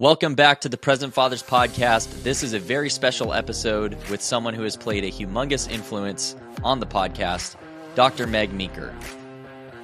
[0.00, 2.22] Welcome back to the Present Fathers Podcast.
[2.22, 6.78] This is a very special episode with someone who has played a humongous influence on
[6.78, 7.56] the podcast,
[7.96, 8.28] Dr.
[8.28, 8.94] Meg Meeker.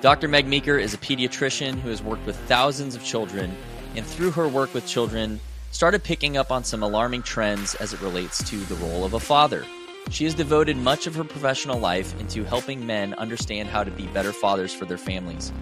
[0.02, 0.28] Dr.
[0.28, 3.56] Meg Meeker is a pediatrician who has worked with thousands of children,
[3.96, 5.40] and through her work with children,
[5.72, 9.20] started picking up on some alarming trends as it relates to the role of a
[9.20, 9.64] father.
[10.10, 14.06] She has devoted much of her professional life into helping men understand how to be
[14.06, 15.52] better fathers for their families.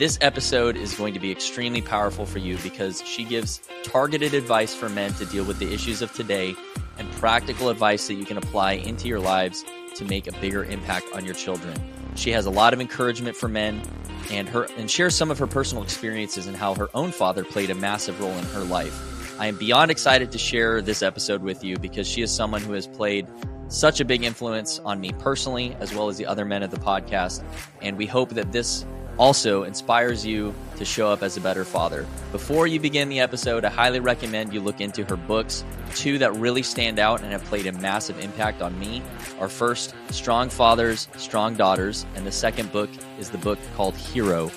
[0.00, 4.74] This episode is going to be extremely powerful for you because she gives targeted advice
[4.74, 6.54] for men to deal with the issues of today
[6.96, 9.62] and practical advice that you can apply into your lives
[9.96, 11.78] to make a bigger impact on your children.
[12.14, 13.82] She has a lot of encouragement for men
[14.30, 17.68] and her and shares some of her personal experiences and how her own father played
[17.68, 19.38] a massive role in her life.
[19.38, 22.72] I am beyond excited to share this episode with you because she is someone who
[22.72, 23.26] has played
[23.68, 26.78] such a big influence on me personally as well as the other men of the
[26.78, 27.44] podcast
[27.82, 28.86] and we hope that this
[29.18, 32.06] also inspires you to show up as a better father.
[32.32, 35.64] Before you begin the episode, I highly recommend you look into her books.
[35.94, 39.02] Two that really stand out and have played a massive impact on me
[39.38, 44.50] are first, Strong Fathers, Strong Daughters, and the second book is the book called Hero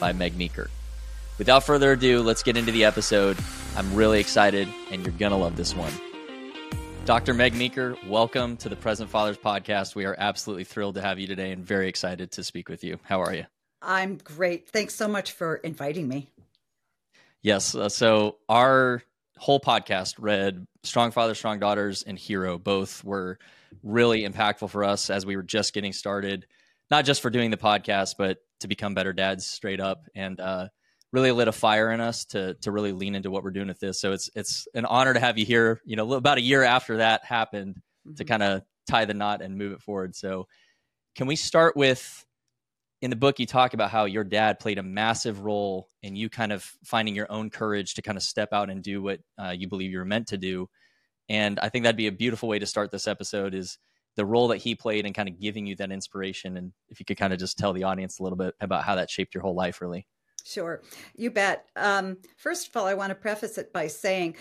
[0.00, 0.70] by Meg Meeker.
[1.38, 3.36] Without further ado, let's get into the episode.
[3.76, 5.92] I'm really excited, and you're going to love this one.
[7.04, 7.34] Dr.
[7.34, 9.94] Meg Meeker, welcome to the Present Fathers podcast.
[9.94, 12.98] We are absolutely thrilled to have you today and very excited to speak with you.
[13.04, 13.44] How are you?
[13.82, 14.68] I'm great.
[14.70, 16.30] Thanks so much for inviting me.
[17.42, 17.74] Yes.
[17.74, 19.02] Uh, so our
[19.38, 22.58] whole podcast read Strong Father, Strong Daughters, and Hero.
[22.58, 23.38] Both were
[23.82, 26.46] really impactful for us as we were just getting started,
[26.90, 30.68] not just for doing the podcast, but to become better dads straight up and uh,
[31.12, 33.80] really lit a fire in us to to really lean into what we're doing with
[33.80, 34.00] this.
[34.00, 35.80] So it's it's an honor to have you here.
[35.84, 38.14] You know, about a year after that happened mm-hmm.
[38.14, 40.16] to kind of tie the knot and move it forward.
[40.16, 40.46] So
[41.14, 42.24] can we start with
[43.02, 46.30] in the book you talk about how your dad played a massive role in you
[46.30, 49.50] kind of finding your own courage to kind of step out and do what uh,
[49.50, 50.68] you believe you were meant to do.
[51.28, 53.78] And i think that'd be a beautiful way to start this episode is
[54.16, 56.56] the role that he played in kind of giving you that inspiration.
[56.56, 58.94] And if you could kind of just tell the audience a little bit about how
[58.94, 60.06] that shaped your whole life really.
[60.44, 60.80] Sure.
[61.14, 61.66] You bet.
[61.76, 64.36] Um, first of all i want to preface it by saying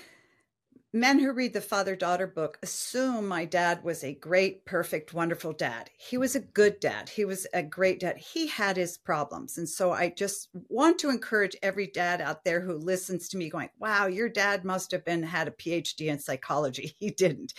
[0.95, 5.51] Men who read the father daughter book assume my dad was a great, perfect, wonderful
[5.51, 5.89] dad.
[5.97, 7.09] He was a good dad.
[7.09, 8.15] He was a great dad.
[8.15, 9.57] He had his problems.
[9.57, 13.49] And so I just want to encourage every dad out there who listens to me
[13.49, 16.95] going, wow, your dad must have been had a PhD in psychology.
[16.99, 17.53] He didn't.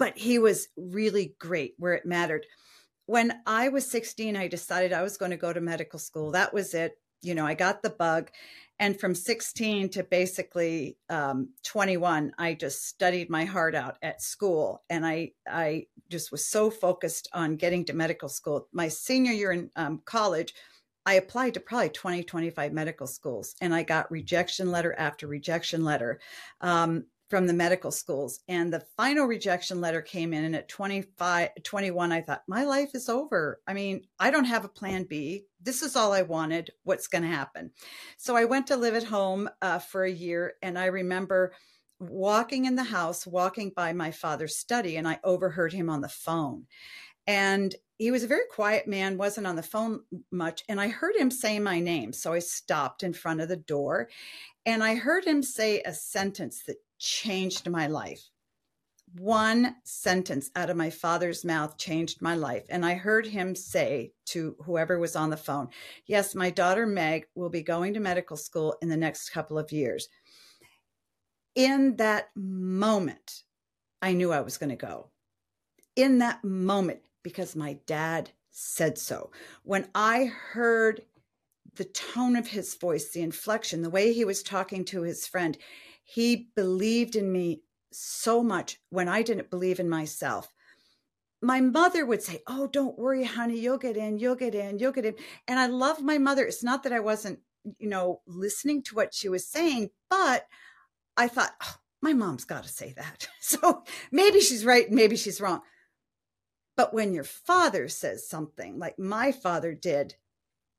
[0.00, 2.46] But he was really great where it mattered.
[3.06, 6.32] When I was 16, I decided I was going to go to medical school.
[6.32, 6.98] That was it.
[7.22, 8.30] You know, I got the bug
[8.78, 14.82] and from 16 to basically um, 21 i just studied my heart out at school
[14.90, 18.68] and i i just was so focused on getting to medical school.
[18.72, 20.54] My senior year in um, college
[21.04, 25.84] i applied to probably 20 25 medical schools and i got rejection letter after rejection
[25.84, 26.20] letter.
[26.60, 31.50] Um, from the medical schools and the final rejection letter came in and at 25
[31.64, 33.60] 21 i thought my life is over.
[33.66, 35.44] I mean i don't have a plan b.
[35.60, 36.70] This is all i wanted.
[36.84, 37.72] What's going to happen?
[38.16, 41.52] So i went to live at home uh, for a year and i remember
[41.98, 46.08] walking in the house walking by my father's study and i overheard him on the
[46.08, 46.66] phone.
[47.28, 50.00] And he was a very quiet man wasn't on the phone
[50.30, 52.12] much and i heard him say my name.
[52.12, 54.10] So i stopped in front of the door
[54.64, 58.22] and i heard him say a sentence that changed my life.
[59.18, 62.64] One sentence out of my father's mouth changed my life.
[62.68, 65.68] And I heard him say to whoever was on the phone,
[66.06, 69.72] Yes, my daughter Meg will be going to medical school in the next couple of
[69.72, 70.08] years.
[71.54, 73.42] In that moment,
[74.02, 75.10] I knew I was going to go.
[75.94, 79.30] In that moment, because my dad said so.
[79.62, 81.02] When I heard
[81.76, 85.56] the tone of his voice, the inflection, the way he was talking to his friend,
[86.06, 87.62] he believed in me
[87.92, 90.52] so much when I didn't believe in myself.
[91.42, 94.92] My mother would say, Oh, don't worry, honey, you'll get in, you'll get in, you'll
[94.92, 95.16] get in.
[95.48, 96.46] And I love my mother.
[96.46, 97.40] It's not that I wasn't,
[97.78, 100.46] you know, listening to what she was saying, but
[101.16, 103.28] I thought, oh, my mom's got to say that.
[103.40, 105.60] So maybe she's right, maybe she's wrong.
[106.76, 110.16] But when your father says something like my father did,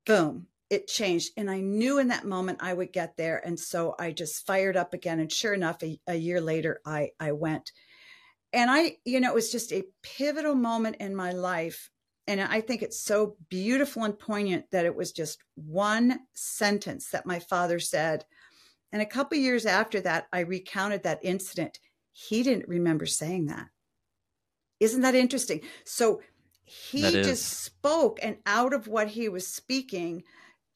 [0.04, 1.32] boom, it changed.
[1.36, 3.40] And I knew in that moment I would get there.
[3.44, 5.20] And so I just fired up again.
[5.20, 7.72] And sure enough, a, a year later, I, I went.
[8.52, 11.90] And I, you know, it was just a pivotal moment in my life.
[12.26, 17.24] And I think it's so beautiful and poignant that it was just one sentence that
[17.24, 18.24] my father said.
[18.92, 21.78] And a couple years after that, I recounted that incident.
[22.12, 23.68] He didn't remember saying that.
[24.80, 25.62] Isn't that interesting?
[25.84, 26.20] So
[26.64, 30.22] he just spoke, and out of what he was speaking,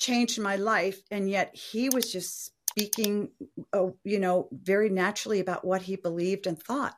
[0.03, 3.31] changed my life and yet he was just speaking,
[3.73, 6.97] uh, you know, very naturally about what he believed and thought.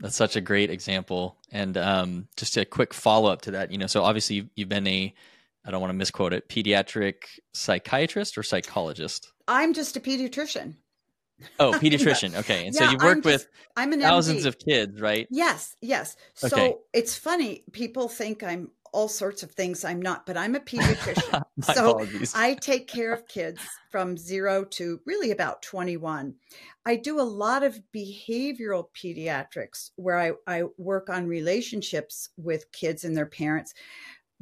[0.00, 1.36] That's such a great example.
[1.52, 4.68] And um, just a quick follow up to that, you know, so obviously you've, you've
[4.68, 5.14] been a,
[5.64, 9.30] I don't want to misquote it, pediatric psychiatrist or psychologist?
[9.46, 10.76] I'm just a pediatrician.
[11.58, 12.34] Oh, pediatrician.
[12.38, 12.66] Okay.
[12.66, 13.46] And yeah, so you work with
[13.76, 14.46] I'm an thousands MD.
[14.46, 15.26] of kids, right?
[15.30, 16.16] Yes, yes.
[16.34, 16.74] So okay.
[16.94, 17.64] it's funny.
[17.72, 21.42] People think I'm all sorts of things I'm not, but I'm a pediatrician.
[21.62, 22.32] so apologies.
[22.34, 23.60] I take care of kids
[23.90, 26.34] from zero to really about 21.
[26.86, 33.04] I do a lot of behavioral pediatrics where I, I work on relationships with kids
[33.04, 33.74] and their parents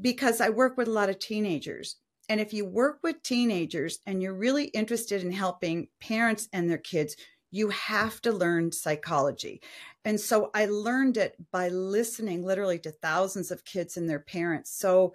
[0.01, 1.97] because I work with a lot of teenagers.
[2.29, 6.79] And if you work with teenagers and you're really interested in helping parents and their
[6.79, 7.17] kids,
[7.51, 9.61] you have to learn psychology.
[10.05, 14.71] And so I learned it by listening literally to thousands of kids and their parents.
[14.71, 15.15] So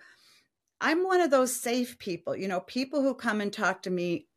[0.82, 4.28] I'm one of those safe people, you know, people who come and talk to me.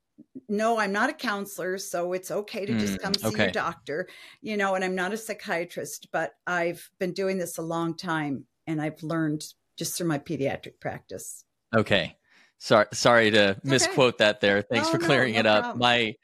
[0.49, 3.43] No, I'm not a counselor, so it's okay to just mm, come see okay.
[3.45, 4.09] your doctor,
[4.41, 8.47] you know, and I'm not a psychiatrist, but I've been doing this a long time
[8.67, 9.45] and I've learned
[9.77, 11.45] just through my pediatric practice.
[11.77, 12.17] Okay.
[12.59, 14.63] Sorry sorry to misquote that there.
[14.63, 15.63] Thanks for clearing no, no it up.
[15.63, 15.81] Problem.
[15.81, 16.15] My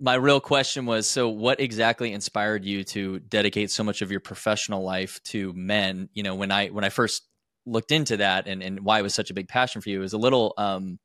[0.00, 4.20] my real question was so what exactly inspired you to dedicate so much of your
[4.20, 6.08] professional life to men?
[6.14, 7.22] You know when i when i first
[7.66, 10.14] looked into that and and why it was such a big passion for you is
[10.14, 10.98] a little um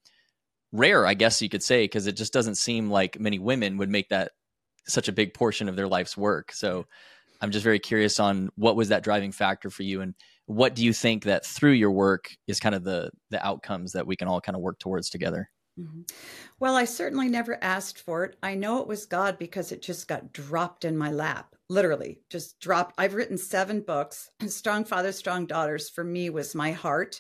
[0.71, 3.89] rare i guess you could say because it just doesn't seem like many women would
[3.89, 4.31] make that
[4.88, 6.51] such a big portion of their life's work.
[6.51, 6.86] So
[7.41, 10.15] i'm just very curious on what was that driving factor for you and
[10.45, 14.07] what do you think that through your work is kind of the the outcomes that
[14.07, 15.50] we can all kind of work towards together
[15.80, 16.01] Mm-hmm.
[16.60, 18.38] Well, I certainly never asked for it.
[18.42, 22.60] I know it was God because it just got dropped in my lap, literally, just
[22.60, 22.95] dropped.
[22.98, 24.30] I've written seven books.
[24.48, 27.19] Strong Fathers, Strong Daughters for me was my heart.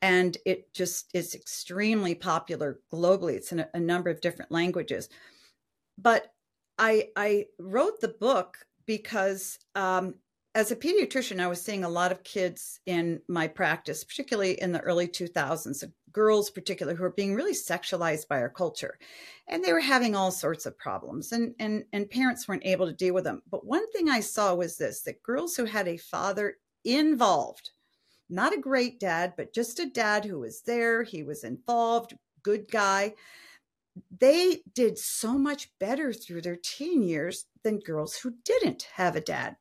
[0.00, 3.34] And it just is extremely popular globally.
[3.34, 5.08] It's in a, a number of different languages.
[5.96, 6.32] But
[6.78, 10.14] I, I wrote the book because um,
[10.54, 14.72] as a pediatrician, I was seeing a lot of kids in my practice, particularly in
[14.72, 18.98] the early 2000s, girls particularly who are being really sexualized by our culture.
[19.48, 22.92] And they were having all sorts of problems and, and, and parents weren't able to
[22.92, 23.42] deal with them.
[23.50, 27.70] But one thing I saw was this, that girls who had a father involved,
[28.28, 32.70] not a great dad, but just a dad who was there, he was involved, good
[32.70, 33.14] guy,
[34.18, 39.20] they did so much better through their teen years than girls who didn't have a
[39.20, 39.56] dad.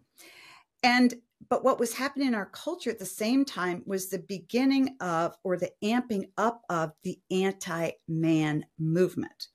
[0.83, 1.15] And
[1.49, 5.35] but what was happening in our culture at the same time was the beginning of
[5.43, 9.47] or the amping up of the anti-man movement.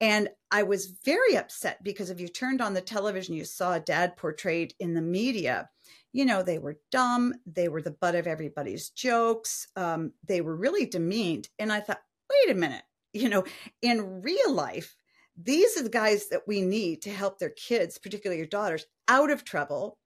[0.00, 4.16] And I was very upset because if you turned on the television, you saw dad
[4.16, 5.70] portrayed in the media.
[6.12, 7.34] You know, they were dumb.
[7.46, 9.68] They were the butt of everybody's jokes.
[9.76, 11.48] Um, they were really demeaned.
[11.58, 12.82] And I thought, wait a minute,
[13.12, 13.44] you know,
[13.82, 14.96] in real life,
[15.36, 19.30] these are the guys that we need to help their kids, particularly your daughters, out
[19.30, 19.98] of trouble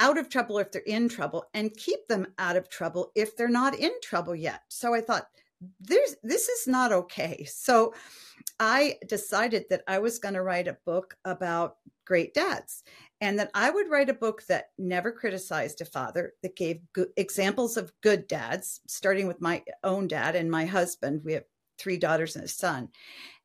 [0.00, 3.48] out of trouble if they're in trouble and keep them out of trouble if they're
[3.48, 4.62] not in trouble yet.
[4.68, 5.28] So I thought
[5.80, 7.44] there's this is not okay.
[7.44, 7.94] So
[8.60, 12.84] I decided that I was going to write a book about great dads
[13.20, 17.08] and that I would write a book that never criticized a father, that gave good
[17.16, 21.22] examples of good dads, starting with my own dad and my husband.
[21.24, 21.44] We have
[21.78, 22.88] three daughters and a son.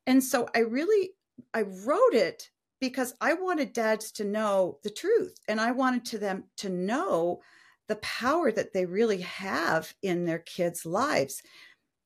[0.06, 1.10] And so I really
[1.52, 2.50] I wrote it
[2.88, 7.40] because I wanted dads to know the truth and I wanted to them to know
[7.88, 11.42] the power that they really have in their kids' lives.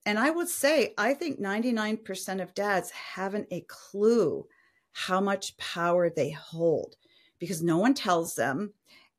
[0.07, 4.47] And I would say, I think 99% of dads haven't a clue
[4.93, 6.95] how much power they hold
[7.41, 8.73] because no one tells them.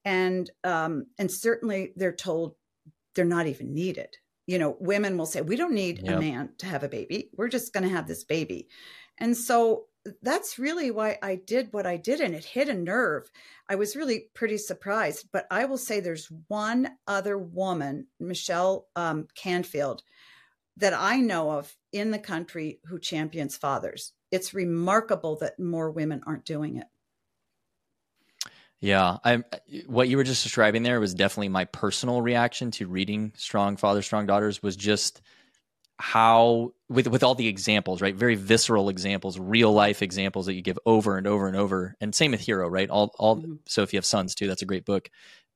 [0.05, 2.55] And, um, and certainly they're told
[3.15, 4.15] they're not even needed.
[4.47, 6.15] You know, women will say, we don't need yep.
[6.15, 7.29] a man to have a baby.
[7.35, 8.69] We're just going to have this baby.
[9.17, 9.87] And so
[10.21, 13.29] that's really why I did what I did, and it hit a nerve.
[13.67, 15.29] I was really pretty surprised.
[15.31, 20.03] But I will say there's one other woman, Michelle um, Canfield,
[20.77, 24.13] that I know of in the country who champions fathers.
[24.31, 26.87] It's remarkable that more women aren't doing it.
[28.81, 29.43] Yeah, I
[29.87, 34.01] what you were just describing there was definitely my personal reaction to reading Strong Father,
[34.01, 35.21] Strong Daughters was just
[35.99, 38.15] how with with all the examples, right?
[38.15, 41.95] Very visceral examples, real life examples that you give over and over and over.
[41.99, 42.89] And same with Hero, right?
[42.89, 43.53] All all mm-hmm.
[43.67, 45.09] so if you have sons too, that's a great book.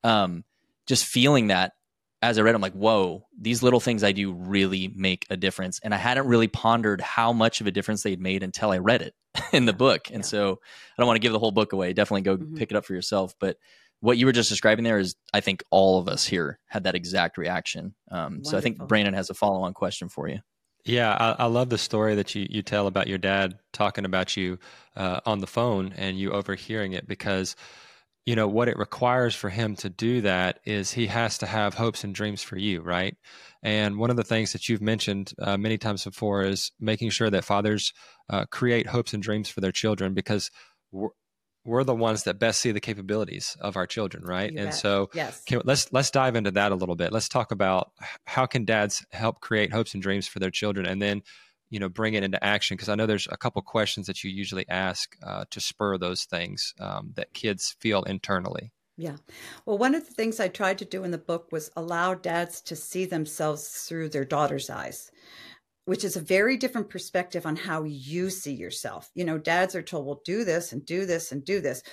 [0.03, 0.43] Um,
[0.85, 1.73] just feeling that
[2.21, 5.79] as I read, I'm like, whoa, these little things I do really make a difference.
[5.83, 9.01] And I hadn't really pondered how much of a difference they'd made until I read
[9.01, 9.13] it
[9.53, 10.07] in the book.
[10.07, 10.27] And yeah.
[10.27, 11.91] so I don't want to give the whole book away.
[11.91, 12.55] Definitely go mm-hmm.
[12.55, 13.33] pick it up for yourself.
[13.39, 13.57] But
[14.03, 16.93] what you were just describing there is, I think all of us here had that
[16.93, 17.95] exact reaction.
[18.11, 20.39] Um, so I think Brandon has a follow on question for you.
[20.83, 24.35] Yeah, I, I, love the story that you, you tell about your dad talking about
[24.35, 24.59] you
[24.97, 27.55] uh, on the phone and you overhearing it because,
[28.25, 31.73] you know, what it requires for him to do that is he has to have
[31.73, 33.15] hopes and dreams for you, right?
[33.63, 37.29] And one of the things that you've mentioned uh, many times before is making sure
[37.29, 37.93] that fathers
[38.29, 40.51] uh, create hopes and dreams for their children because
[41.65, 44.51] we're, the ones that best see the capabilities of our children, right?
[44.51, 44.75] You and bet.
[44.75, 45.43] so, yes.
[45.45, 47.11] can, let's let's dive into that a little bit.
[47.11, 47.91] Let's talk about
[48.25, 51.21] how can dads help create hopes and dreams for their children, and then
[51.69, 54.29] you know bring it into action because i know there's a couple questions that you
[54.29, 59.15] usually ask uh, to spur those things um, that kids feel internally yeah.
[59.65, 62.61] Well, one of the things I tried to do in the book was allow dads
[62.61, 65.11] to see themselves through their daughter's eyes,
[65.85, 69.09] which is a very different perspective on how you see yourself.
[69.15, 71.83] You know, dads are told, well, do this and do this and do this.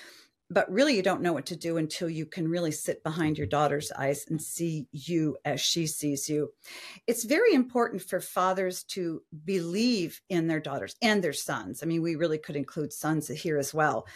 [0.53, 3.47] But really, you don't know what to do until you can really sit behind your
[3.47, 6.51] daughter's eyes and see you as she sees you.
[7.07, 11.85] It's very important for fathers to believe in their daughters and their sons.
[11.85, 14.09] I mean, we really could include sons here as well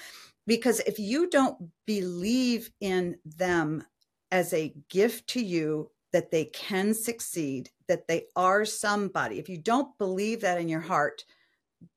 [0.46, 3.84] because if you don't believe in them
[4.30, 9.58] as a gift to you that they can succeed, that they are somebody, if you
[9.58, 11.24] don't believe that in your heart,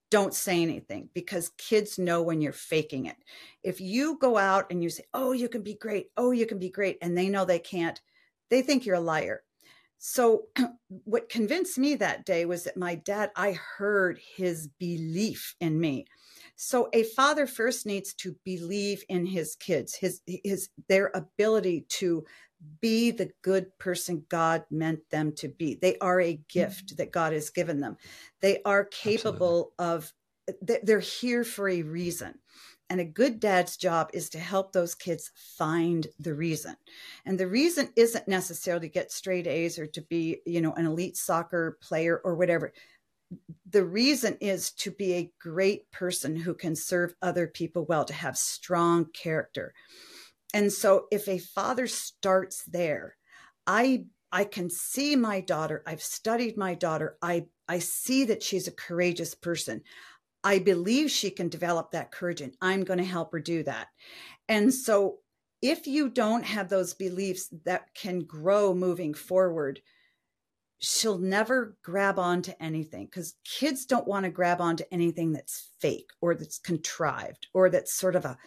[0.09, 3.17] don't say anything because kids know when you're faking it.
[3.61, 6.07] If you go out and you say, Oh, you can be great.
[6.17, 6.97] Oh, you can be great.
[7.03, 8.01] And they know they can't,
[8.49, 9.43] they think you're a liar.
[9.99, 10.45] So,
[11.03, 16.07] what convinced me that day was that my dad, I heard his belief in me.
[16.59, 22.25] So a father first needs to believe in his kids, his his their ability to
[22.81, 25.75] be the good person God meant them to be.
[25.75, 26.95] They are a gift mm-hmm.
[26.97, 27.97] that God has given them.
[28.41, 29.95] They are capable Absolutely.
[29.95, 30.13] of
[30.83, 32.35] they're here for a reason.
[32.89, 36.77] And a good dad's job is to help those kids find the reason.
[37.25, 40.85] And the reason isn't necessarily to get straight A's or to be, you know, an
[40.85, 42.71] elite soccer player or whatever
[43.69, 48.13] the reason is to be a great person who can serve other people well, to
[48.13, 49.73] have strong character.
[50.53, 53.15] And so if a father starts there,
[53.65, 55.83] I I can see my daughter.
[55.85, 57.17] I've studied my daughter.
[57.21, 59.81] I I see that she's a courageous person.
[60.43, 63.87] I believe she can develop that courage and I'm going to help her do that.
[64.47, 65.17] And so
[65.61, 69.81] if you don't have those beliefs that can grow moving forward,
[70.79, 76.11] she'll never grab onto anything because kids don't want to grab onto anything that's fake
[76.21, 78.37] or that's contrived or that's sort of a,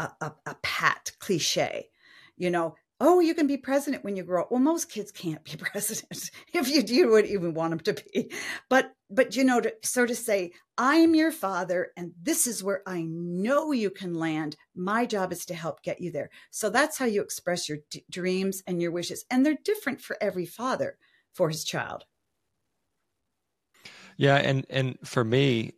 [0.00, 1.90] a, a, a pat cliche.
[2.36, 4.50] You know, oh, you can be president when you grow up.
[4.50, 8.32] Well, most kids can't be president if you, you would even want them to be.
[8.68, 12.82] But, but you know, to sort of say, I'm your father and this is where
[12.86, 14.56] I know you can land.
[14.74, 16.30] My job is to help get you there.
[16.50, 19.24] So that's how you express your d- dreams and your wishes.
[19.30, 20.96] And they're different for every father
[21.32, 22.04] for his child.
[24.16, 25.72] Yeah, and and for me,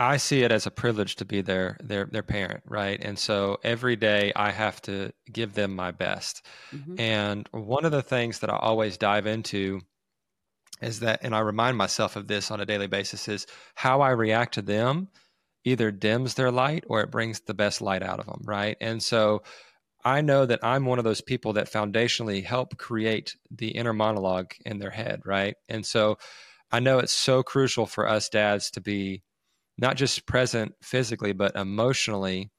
[0.00, 2.98] I see it as a privilege to be their their their parent, right?
[3.00, 6.44] And so every day I have to give them my best.
[6.74, 6.98] Mm-hmm.
[6.98, 9.82] And one of the things that I always dive into
[10.80, 14.10] is that and I remind myself of this on a daily basis is how I
[14.10, 15.08] react to them
[15.64, 18.78] either dims their light or it brings the best light out of them, right?
[18.80, 19.42] And so
[20.02, 24.52] I know that I'm one of those people that foundationally help create the inner monologue
[24.64, 25.56] in their head, right?
[25.68, 26.16] And so
[26.72, 29.22] I know it's so crucial for us dads to be
[29.80, 32.50] not just present physically, but emotionally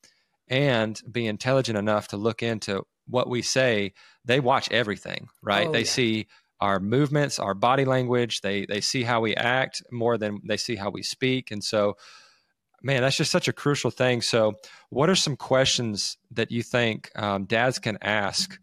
[0.48, 3.94] and be intelligent enough to look into what we say.
[4.26, 5.68] They watch everything, right?
[5.68, 5.86] Oh, they yeah.
[5.86, 6.28] see
[6.60, 10.76] our movements, our body language, they they see how we act more than they see
[10.76, 11.52] how we speak.
[11.52, 11.96] And so
[12.84, 14.22] man, that's just such a crucial thing.
[14.22, 14.54] So,
[14.90, 18.58] what are some questions that you think um, dads can ask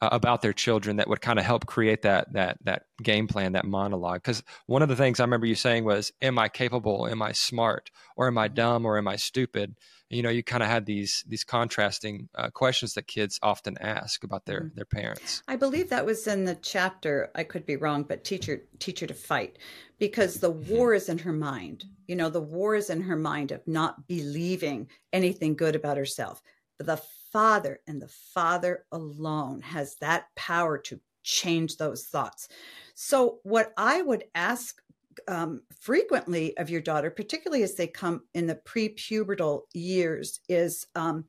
[0.00, 3.52] uh, about their children that would kind of help create that that that game plan,
[3.52, 4.22] that monologue?
[4.22, 7.06] Because one of the things I remember you saying was, "Am I capable?
[7.06, 7.90] Am I smart?
[8.16, 8.86] Or am I dumb?
[8.86, 9.74] Or am I stupid?"
[10.10, 14.24] you know you kind of had these these contrasting uh, questions that kids often ask
[14.24, 14.74] about their mm-hmm.
[14.74, 18.62] their parents i believe that was in the chapter i could be wrong but teacher
[18.78, 19.58] teacher to fight
[19.98, 20.74] because the mm-hmm.
[20.74, 24.06] war is in her mind you know the war is in her mind of not
[24.06, 26.42] believing anything good about herself
[26.78, 27.00] the
[27.32, 32.48] father and the father alone has that power to change those thoughts
[32.94, 34.80] so what i would ask
[35.28, 41.24] um, frequently of your daughter, particularly as they come in the prepubertal years, is, um,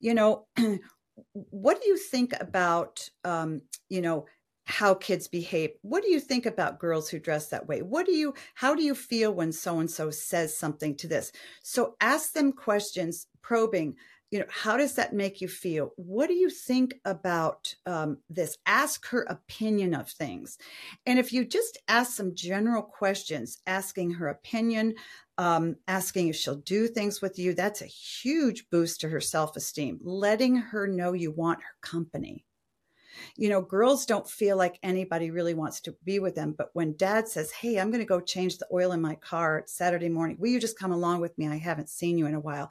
[0.00, 0.46] you know,
[1.32, 4.26] what do you think about, um, you know,
[4.64, 5.70] how kids behave?
[5.82, 7.82] What do you think about girls who dress that way?
[7.82, 11.32] What do you, how do you feel when so and so says something to this?
[11.62, 13.96] So ask them questions, probing.
[14.32, 18.56] You know how does that make you feel what do you think about um, this
[18.66, 20.58] ask her opinion of things
[21.06, 24.94] and if you just ask some general questions asking her opinion
[25.38, 30.00] um, asking if she'll do things with you that's a huge boost to her self-esteem
[30.02, 32.44] letting her know you want her company
[33.36, 36.54] you know, girls don't feel like anybody really wants to be with them.
[36.56, 39.64] But when dad says, Hey, I'm going to go change the oil in my car
[39.66, 41.48] Saturday morning, will you just come along with me?
[41.48, 42.70] I haven't seen you in a while.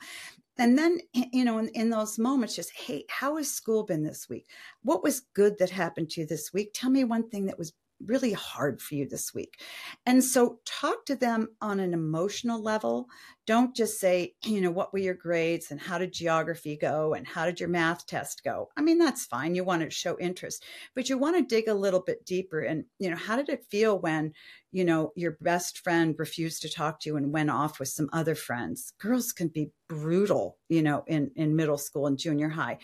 [0.62, 1.00] And then,
[1.34, 4.48] you know, in, in those moments, just, Hey, how has school been this week?
[4.84, 6.70] What was good that happened to you this week?
[6.76, 7.74] Tell me one thing that was
[8.06, 9.60] really hard for you this week.
[10.06, 13.08] And so talk to them on an emotional level.
[13.48, 17.28] Don't just say, you know, what were your grades and how did geography go and
[17.28, 18.70] how did your math test go?
[18.78, 19.56] I mean, that's fine.
[19.56, 20.64] You want to show interest,
[20.96, 22.60] but you want to dig a little bit deeper.
[22.60, 24.34] And, you know, how did it feel when,
[24.72, 28.10] you know, your best friend refused to talk to you and went off with some
[28.14, 28.94] other friends?
[29.00, 32.78] Girls can be brutal, you know, in, in middle school and junior high.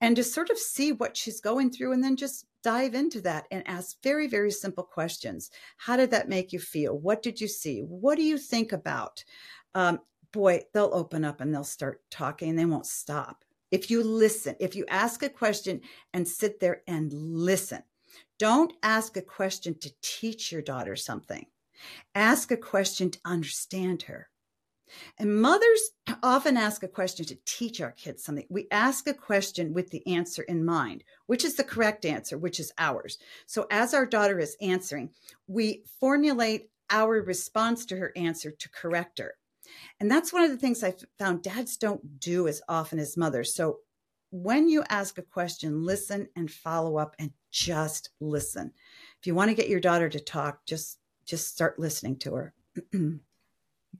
[0.00, 3.46] And to sort of see what she's going through and then just dive into that
[3.50, 5.50] and ask very, very simple questions.
[5.76, 6.98] How did that make you feel?
[6.98, 7.80] What did you see?
[7.80, 9.24] What do you think about?
[9.74, 10.00] Um,
[10.32, 13.44] boy, they'll open up and they'll start talking and they won't stop.
[13.70, 15.80] If you listen, if you ask a question
[16.12, 17.82] and sit there and listen,
[18.38, 21.46] don't ask a question to teach your daughter something.
[22.14, 24.29] Ask a question to understand her.
[25.18, 25.90] And mothers
[26.22, 28.46] often ask a question to teach our kids something.
[28.48, 32.60] We ask a question with the answer in mind, which is the correct answer, which
[32.60, 33.18] is ours.
[33.46, 35.10] So as our daughter is answering,
[35.46, 39.34] we formulate our response to her answer to correct her.
[40.00, 43.54] And that's one of the things I found dads don't do as often as mothers.
[43.54, 43.78] So
[44.30, 48.72] when you ask a question, listen and follow up and just listen.
[49.20, 52.54] If you want to get your daughter to talk, just just start listening to her.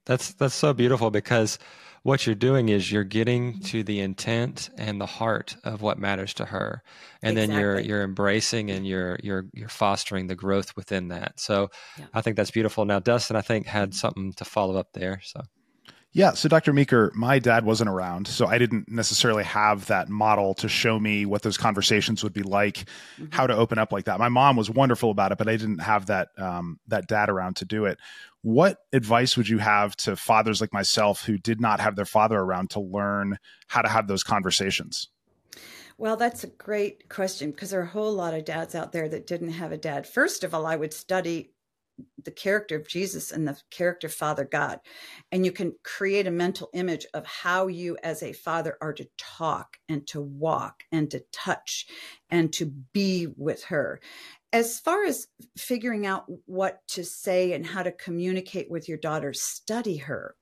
[0.07, 1.59] That's that's so beautiful because
[2.03, 6.35] what you're doing is you're getting to the intent and the heart of what matters
[6.35, 6.83] to her,
[7.23, 7.55] and exactly.
[7.55, 11.39] then you're you're embracing and you're you're you're fostering the growth within that.
[11.39, 12.07] So yeah.
[12.15, 12.85] I think that's beautiful.
[12.85, 13.97] Now Dustin, I think had mm-hmm.
[13.97, 15.21] something to follow up there.
[15.23, 15.43] So
[16.13, 16.33] yeah.
[16.33, 16.73] So, Dr.
[16.73, 18.27] Meeker, my dad wasn't around.
[18.27, 22.43] So, I didn't necessarily have that model to show me what those conversations would be
[22.43, 22.85] like,
[23.19, 23.27] mm-hmm.
[23.31, 24.19] how to open up like that.
[24.19, 27.57] My mom was wonderful about it, but I didn't have that, um, that dad around
[27.57, 27.99] to do it.
[28.43, 32.39] What advice would you have to fathers like myself who did not have their father
[32.39, 35.09] around to learn how to have those conversations?
[36.01, 39.07] Well, that's a great question because there are a whole lot of dads out there
[39.11, 40.07] that didn't have a dad.
[40.07, 41.53] First of all, I would study
[42.23, 44.81] the character of Jesus and the character Father God.
[45.33, 49.09] And you can create a mental image of how you, as a father, are to
[49.19, 51.87] talk and to walk and to touch
[52.31, 54.01] and to be with her.
[54.53, 59.33] As far as figuring out what to say and how to communicate with your daughter,
[59.33, 60.35] study her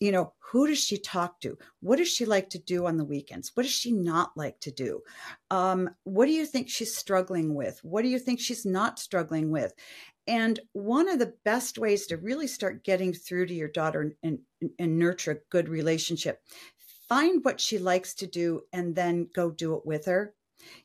[0.00, 1.58] you know, who does she talk to?
[1.80, 3.52] What does she like to do on the weekends?
[3.54, 5.02] What does she not like to do?
[5.50, 7.78] Um, what do you think she's struggling with?
[7.82, 9.74] What do you think she's not struggling with?
[10.26, 14.38] And one of the best ways to really start getting through to your daughter and,
[14.60, 16.40] and, and nurture a good relationship,
[17.08, 20.34] find what she likes to do and then go do it with her.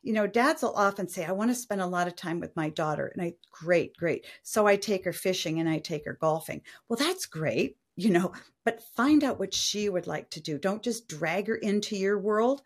[0.02, 2.56] You know, dads will often say, I want to spend a lot of time with
[2.56, 3.12] my daughter.
[3.14, 4.26] And I, great, great.
[4.42, 6.62] So I take her fishing and I take her golfing.
[6.88, 8.32] Well, that's great you know,
[8.64, 10.58] but find out what she would like to do.
[10.58, 12.62] Don't just drag her into your world.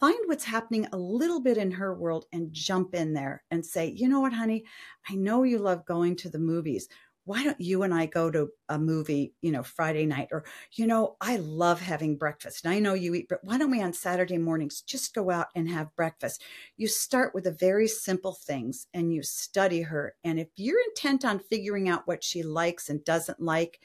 [0.00, 3.86] Find what's happening a little bit in her world and jump in there and say,
[3.96, 4.64] you know what, honey,
[5.08, 6.88] I know you love going to the movies.
[7.26, 10.28] Why don't you and I go to a movie, you know, Friday night?
[10.30, 12.64] Or, you know, I love having breakfast.
[12.64, 15.46] And I know you eat, but why don't we on Saturday mornings just go out
[15.54, 16.42] and have breakfast?
[16.76, 20.16] You start with the very simple things and you study her.
[20.22, 23.80] And if you're intent on figuring out what she likes and doesn't like,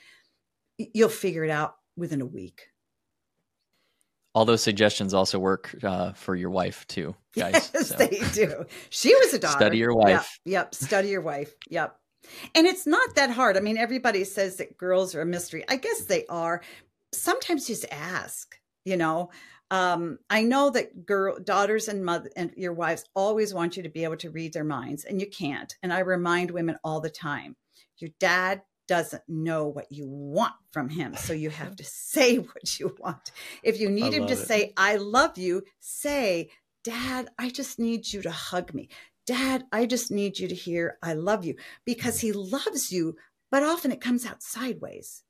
[0.78, 2.68] you'll figure it out within a week.
[4.36, 7.72] All those suggestions also work uh, for your wife too, guys.
[7.74, 7.96] Yes, so.
[7.96, 8.66] they do.
[8.90, 9.58] She was a daughter.
[9.58, 10.40] Study your wife.
[10.46, 10.76] Yep, yep.
[10.76, 11.54] Study your wife.
[11.70, 11.96] Yep.
[12.54, 13.58] And it's not that hard.
[13.58, 15.64] I mean, everybody says that girls are a mystery.
[15.68, 16.62] I guess they are.
[17.14, 18.56] Sometimes just ask.
[18.86, 19.30] You know,
[19.72, 23.90] um, I know that girl daughters and mother and your wives always want you to
[23.90, 25.76] be able to read their minds, and you can't.
[25.84, 27.56] And I remind women all the time:
[27.98, 31.16] your dad doesn't know what you want from him.
[31.16, 33.32] So you have to say what you want.
[33.64, 34.48] If you need him to it.
[34.48, 36.50] say, I love you, say,
[36.84, 38.90] Dad, I just need you to hug me.
[39.28, 43.16] Dad, I just need you to hear, I love you, because he loves you,
[43.52, 45.24] but often it comes out sideways.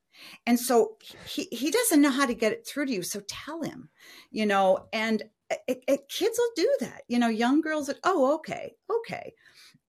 [0.45, 0.95] And so
[1.28, 3.04] he, he doesn't know how to get it through to you.
[3.04, 3.89] So tell him,
[4.32, 5.22] you know, and
[5.67, 7.02] it, it, kids will do that.
[7.10, 9.34] You know, young girls, oh, okay, okay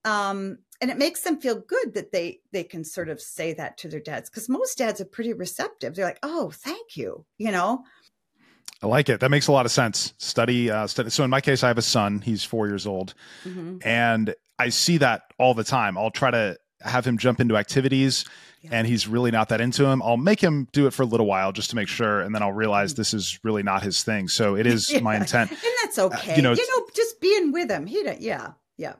[0.04, 3.76] um, and it makes them feel good that they they can sort of say that
[3.78, 7.50] to their dads because most dads are pretty receptive they're like oh thank you you
[7.50, 7.84] know
[8.82, 9.20] I like it.
[9.20, 10.14] That makes a lot of sense.
[10.18, 11.10] Study, uh, study.
[11.10, 12.20] So in my case, I have a son.
[12.20, 13.14] He's four years old,
[13.44, 13.76] mm-hmm.
[13.86, 15.98] and I see that all the time.
[15.98, 18.24] I'll try to have him jump into activities,
[18.62, 18.70] yeah.
[18.72, 20.02] and he's really not that into him.
[20.02, 22.42] I'll make him do it for a little while just to make sure, and then
[22.42, 23.00] I'll realize mm-hmm.
[23.00, 24.28] this is really not his thing.
[24.28, 25.00] So it is yeah.
[25.00, 26.32] my intent, and that's okay.
[26.32, 27.84] Uh, you know, you know, just being with him.
[27.86, 28.94] He, yeah, yeah.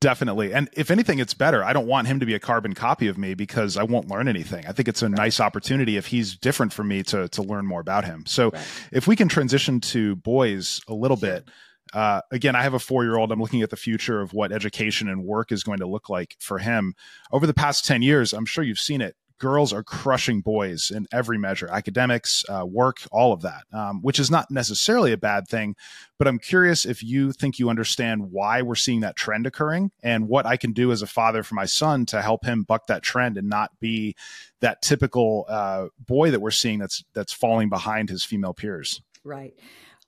[0.00, 0.52] Definitely.
[0.52, 1.64] And if anything, it's better.
[1.64, 4.28] I don't want him to be a carbon copy of me because I won't learn
[4.28, 4.66] anything.
[4.66, 5.16] I think it's a right.
[5.16, 8.24] nice opportunity if he's different from me to to learn more about him.
[8.26, 8.62] So right.
[8.92, 11.48] if we can transition to boys a little bit,
[11.92, 13.32] uh, again, I have a four year old.
[13.32, 16.36] I'm looking at the future of what education and work is going to look like
[16.38, 16.94] for him.
[17.32, 21.06] Over the past 10 years, I'm sure you've seen it girls are crushing boys in
[21.12, 25.48] every measure academics uh, work all of that um, which is not necessarily a bad
[25.48, 25.74] thing
[26.18, 30.28] but i'm curious if you think you understand why we're seeing that trend occurring and
[30.28, 33.02] what i can do as a father for my son to help him buck that
[33.02, 34.14] trend and not be
[34.60, 39.02] that typical uh, boy that we're seeing that's that's falling behind his female peers.
[39.24, 39.54] Right.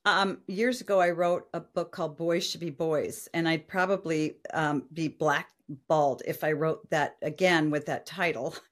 [0.05, 4.37] Um, years ago, I wrote a book called Boys Should Be Boys, and I'd probably
[4.53, 5.51] um, be black
[5.89, 8.55] bald if I wrote that again with that title.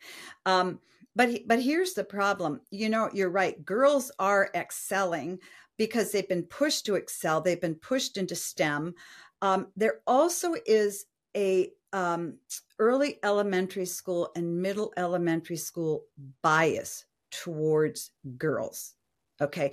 [0.46, 0.80] Um,
[1.14, 2.62] but but here's the problem.
[2.70, 3.62] You know, you're right.
[3.64, 5.38] Girls are excelling
[5.76, 7.40] because they've been pushed to excel.
[7.40, 8.94] They've been pushed into STEM.
[9.42, 12.38] Um, there also is a um,
[12.78, 16.04] early elementary school and middle elementary school
[16.42, 18.94] bias towards girls.
[19.40, 19.72] Okay,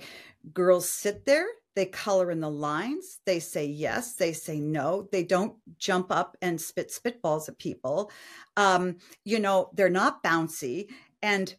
[0.52, 1.46] girls sit there
[1.78, 3.20] they color in the lines.
[3.24, 4.14] They say yes.
[4.14, 5.08] They say no.
[5.12, 8.10] They don't jump up and spit spitballs at people.
[8.56, 10.88] Um, you know, they're not bouncy
[11.22, 11.54] and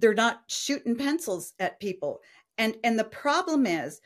[0.00, 2.22] they're not shooting pencils at people.
[2.58, 4.00] And and the problem is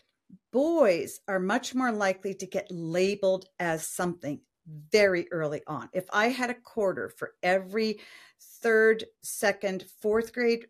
[0.53, 4.39] boys are much more likely to get labeled as something
[4.93, 5.89] very early on.
[5.95, 8.01] If I had a quarter for every
[8.61, 10.67] third, second, fourth grade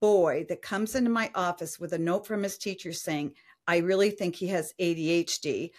[0.00, 3.32] boy that comes into my office with a note from his teacher saying,
[3.66, 5.70] I really think he has ADHD,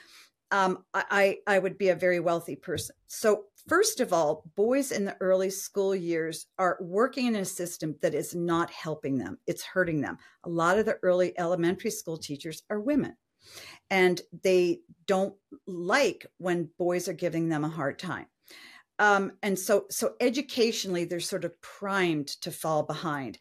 [0.51, 2.95] um, I, I would be a very wealthy person.
[3.07, 7.95] So, first of all, boys in the early school years are working in a system
[8.01, 10.17] that is not helping them, it's hurting them.
[10.43, 13.15] A lot of the early elementary school teachers are women,
[13.89, 18.25] and they don't like when boys are giving them a hard time.
[18.99, 23.39] Um, and so, so educationally, they're sort of primed to fall behind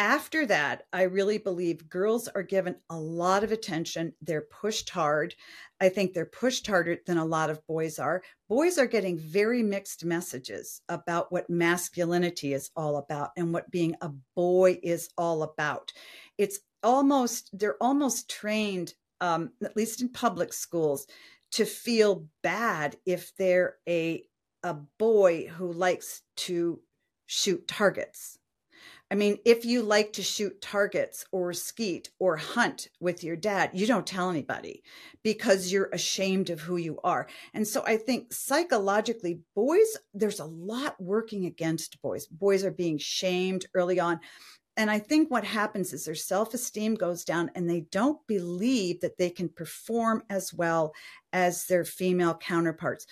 [0.00, 4.14] after that, I really believe girls are given a lot of attention.
[4.22, 5.34] They're pushed hard.
[5.78, 8.22] I think they're pushed harder than a lot of boys are.
[8.48, 13.94] Boys are getting very mixed messages about what masculinity is all about and what being
[14.00, 15.92] a boy is all about.
[16.38, 21.06] It's almost, they're almost trained, um, at least in public schools,
[21.52, 24.24] to feel bad if they're a,
[24.62, 26.80] a boy who likes to
[27.26, 28.38] shoot targets
[29.10, 33.70] I mean, if you like to shoot targets or skeet or hunt with your dad,
[33.72, 34.84] you don't tell anybody
[35.24, 37.26] because you're ashamed of who you are.
[37.52, 42.26] And so I think psychologically, boys, there's a lot working against boys.
[42.26, 44.20] Boys are being shamed early on.
[44.76, 49.00] And I think what happens is their self esteem goes down and they don't believe
[49.00, 50.94] that they can perform as well
[51.32, 53.06] as their female counterparts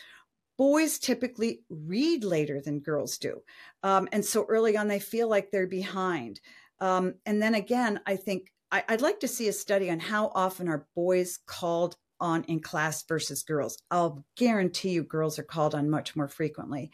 [0.58, 3.40] boys typically read later than girls do.
[3.82, 6.40] Um, and so early on, they feel like they're behind.
[6.80, 10.30] Um, and then again, I think I, I'd like to see a study on how
[10.34, 13.78] often are boys called on in class versus girls.
[13.90, 16.90] I'll guarantee you girls are called on much more frequently.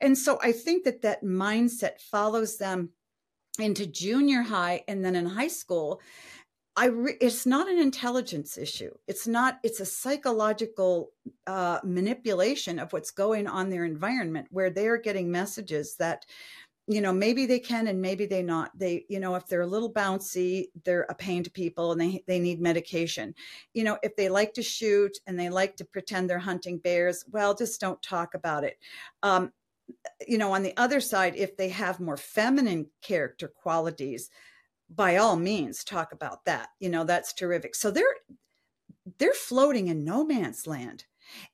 [0.00, 2.90] And so I think that that mindset follows them
[3.60, 6.00] into junior high and then in high school
[6.76, 8.90] I re- it's not an intelligence issue.
[9.06, 9.60] It's not.
[9.62, 11.12] It's a psychological
[11.46, 16.26] uh, manipulation of what's going on their environment, where they are getting messages that,
[16.88, 18.76] you know, maybe they can and maybe they not.
[18.76, 22.24] They, you know, if they're a little bouncy, they're a pain to people and they
[22.26, 23.34] they need medication.
[23.72, 27.24] You know, if they like to shoot and they like to pretend they're hunting bears,
[27.30, 28.78] well, just don't talk about it.
[29.22, 29.52] Um,
[30.26, 34.30] you know, on the other side, if they have more feminine character qualities
[34.94, 37.74] by all means talk about that you know that's terrific.
[37.74, 38.16] So they're
[39.18, 41.04] they're floating in no man's land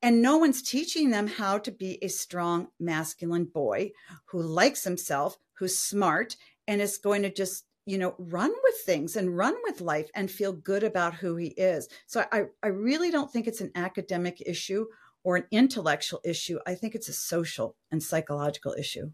[0.02, 3.90] and no one's teaching them how to be a strong masculine boy
[4.26, 9.16] who likes himself who's smart and is going to just you know run with things
[9.16, 11.88] and run with life and feel good about who he is.
[12.06, 14.86] So i i really don't think it's an academic issue
[15.22, 16.58] or an intellectual issue.
[16.66, 19.10] I think it's a social and psychological issue.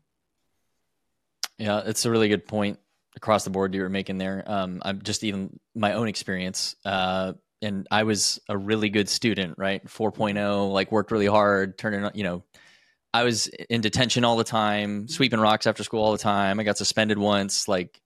[1.58, 2.78] Yeah it's a really good point
[3.16, 4.44] across the board you were making there.
[4.46, 6.76] Um, I'm just even my own experience.
[6.85, 9.85] Uh, and I was a really good student, right?
[9.87, 12.44] 4.0, like worked really hard, turning, you know,
[13.14, 16.61] I was in detention all the time, sweeping rocks after school all the time.
[16.61, 17.66] I got suspended once.
[17.66, 17.98] Like,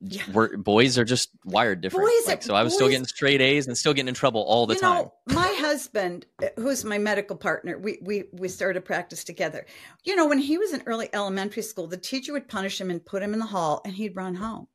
[0.00, 0.22] yeah.
[0.32, 2.06] we're, boys are just wired different.
[2.06, 4.42] Boys, like, so I was boys, still getting straight A's and still getting in trouble
[4.42, 5.04] all the you time.
[5.04, 9.66] Know, my husband, uh, who's my medical partner, we we we started practice together.
[10.04, 13.04] You know, when he was in early elementary school, the teacher would punish him and
[13.04, 14.68] put him in the hall, and he'd run home.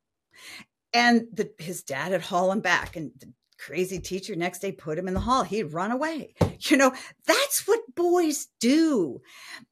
[0.94, 5.00] And the, his dad would haul him back, and the crazy teacher next day put
[5.00, 5.44] him in the hall.
[5.44, 6.36] He'd run away.
[6.70, 6.94] You know
[7.28, 9.20] that's what boys do.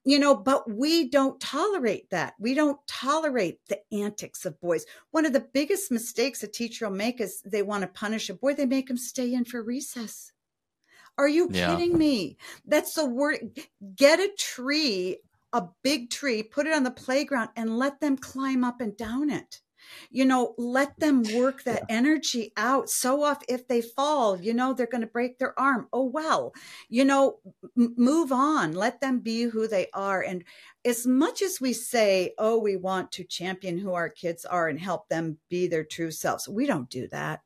[0.03, 2.33] You know but we don't tolerate that.
[2.37, 4.85] We don't tolerate the antics of boys.
[5.11, 8.33] One of the biggest mistakes a teacher will make is they want to punish a
[8.33, 8.55] boy.
[8.55, 10.33] They make him stay in for recess
[11.17, 11.75] are you yeah.
[11.75, 12.37] kidding me?
[12.65, 13.59] That's the word
[13.95, 15.17] get a tree
[15.53, 19.29] a big tree put it on the playground and let them climb up and down
[19.29, 19.59] it.
[20.09, 21.95] You know let them work that yeah.
[21.97, 25.87] energy out so off if they fall you know they're going to break their arm.
[25.91, 26.53] Oh well
[26.87, 27.39] you know
[27.77, 28.73] m- move on.
[28.73, 30.21] Let them be who they are.
[30.21, 30.45] And
[30.85, 34.79] as much as we say oh we want to champion who our kids are and
[34.79, 37.41] help them be their true selves we don't do that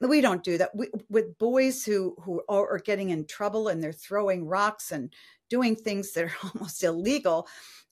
[0.00, 3.92] we don't do that we, with boys who who are getting in trouble and they're
[3.92, 5.12] throwing rocks and
[5.48, 7.46] doing things that are almost illegal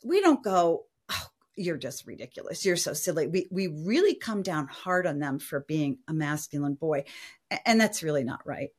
[0.04, 2.64] we don't go oh you're just ridiculous.
[2.64, 3.26] You're so silly.
[3.26, 7.04] We we really come down hard on them for being a masculine boy,
[7.64, 8.70] and that's really not right.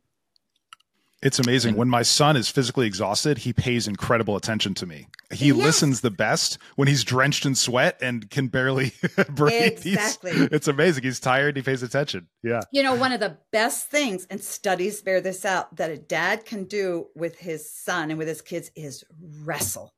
[1.26, 1.76] It's amazing.
[1.76, 5.08] When my son is physically exhausted, he pays incredible attention to me.
[5.34, 5.58] He yes.
[5.58, 8.92] listens the best when he's drenched in sweat and can barely
[9.30, 9.84] breathe.
[9.84, 10.34] Exactly.
[10.34, 11.04] He's, it's amazing.
[11.04, 11.56] He's tired.
[11.56, 12.28] He pays attention.
[12.44, 12.62] Yeah.
[12.72, 16.46] You know, one of the best things, and studies bear this out, that a dad
[16.46, 19.96] can do with his son and with his kids is wrestle.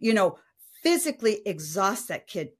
[0.00, 0.38] You know,
[0.82, 2.50] physically exhaust that kid.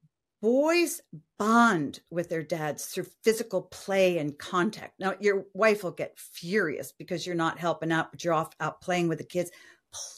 [0.45, 1.01] Boys
[1.39, 4.93] bond with their dads through physical play and contact.
[4.99, 8.79] Now, your wife will get furious because you're not helping out, but you're off out
[8.79, 9.49] playing with the kids.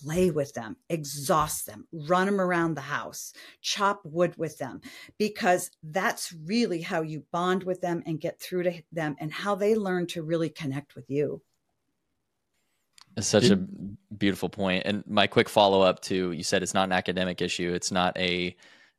[0.02, 4.82] Play with them, exhaust them, run them around the house, chop wood with them,
[5.18, 9.56] because that's really how you bond with them and get through to them and how
[9.56, 11.42] they learn to really connect with you.
[13.16, 14.84] It's such a beautiful point.
[14.86, 17.72] And my quick follow up to you said it's not an academic issue.
[17.74, 18.58] It's not a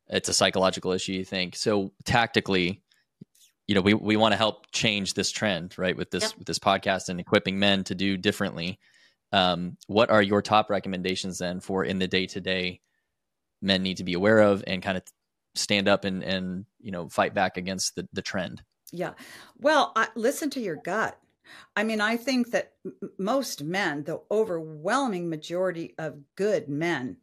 [0.09, 1.55] it's a psychological issue, you think.
[1.55, 2.81] So tactically,
[3.67, 5.95] you know, we, we want to help change this trend, right?
[5.95, 6.37] With this yep.
[6.37, 8.79] with this podcast and equipping men to do differently.
[9.31, 12.81] Um, what are your top recommendations then for in the day to day
[13.61, 15.03] men need to be aware of and kind of
[15.53, 18.63] stand up and and you know fight back against the the trend?
[18.91, 19.13] Yeah.
[19.57, 21.19] Well, I, listen to your gut
[21.75, 22.73] I mean, I think that
[23.17, 27.17] most men, the overwhelming majority of good men,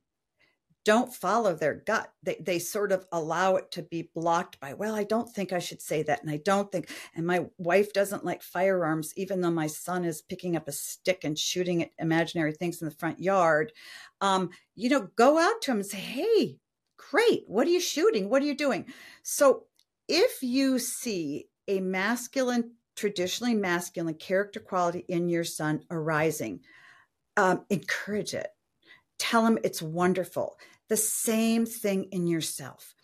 [0.86, 2.12] don't follow their gut.
[2.22, 5.58] They, they sort of allow it to be blocked by, well, I don't think I
[5.58, 6.22] should say that.
[6.22, 10.22] And I don't think, and my wife doesn't like firearms, even though my son is
[10.22, 13.72] picking up a stick and shooting at imaginary things in the front yard.
[14.20, 16.56] Um, you know, go out to him and say, hey,
[16.96, 17.42] great.
[17.48, 18.30] What are you shooting?
[18.30, 18.86] What are you doing?
[19.24, 19.64] So
[20.08, 26.60] if you see a masculine traditionally masculine character quality in your son arising,
[27.36, 28.48] um, encourage it.
[29.18, 30.58] Tell him it's wonderful.
[30.88, 32.94] The same thing in yourself.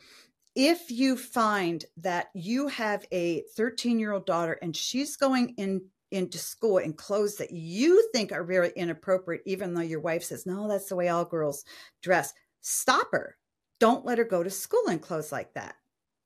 [0.54, 5.82] If you find that you have a 13 year old daughter and she's going in
[6.10, 10.44] into school in clothes that you think are very inappropriate, even though your wife says,
[10.44, 11.64] no, that's the way all girls
[12.02, 13.36] dress, stop her.
[13.80, 15.74] Don't let her go to school in clothes like that.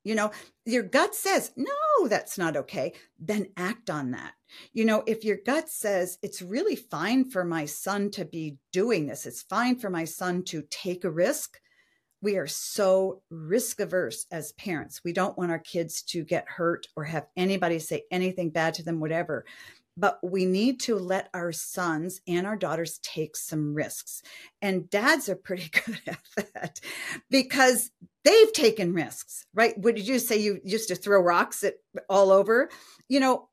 [0.06, 0.30] You know,
[0.64, 2.92] your gut says, no, that's not okay.
[3.18, 4.34] Then act on that.
[4.72, 9.08] You know, if your gut says it's really fine for my son to be doing
[9.08, 11.58] this, it's fine for my son to take a risk.
[12.22, 15.00] We are so risk averse as parents.
[15.04, 18.84] We don't want our kids to get hurt or have anybody say anything bad to
[18.84, 19.44] them, whatever
[19.96, 24.22] but we need to let our sons and our daughters take some risks.
[24.60, 26.80] And dads are pretty good at that
[27.30, 27.90] because
[28.24, 29.76] they've taken risks, right?
[29.78, 30.36] What did you say?
[30.36, 31.74] You used to throw rocks at
[32.08, 32.68] all over,
[33.08, 33.48] you know.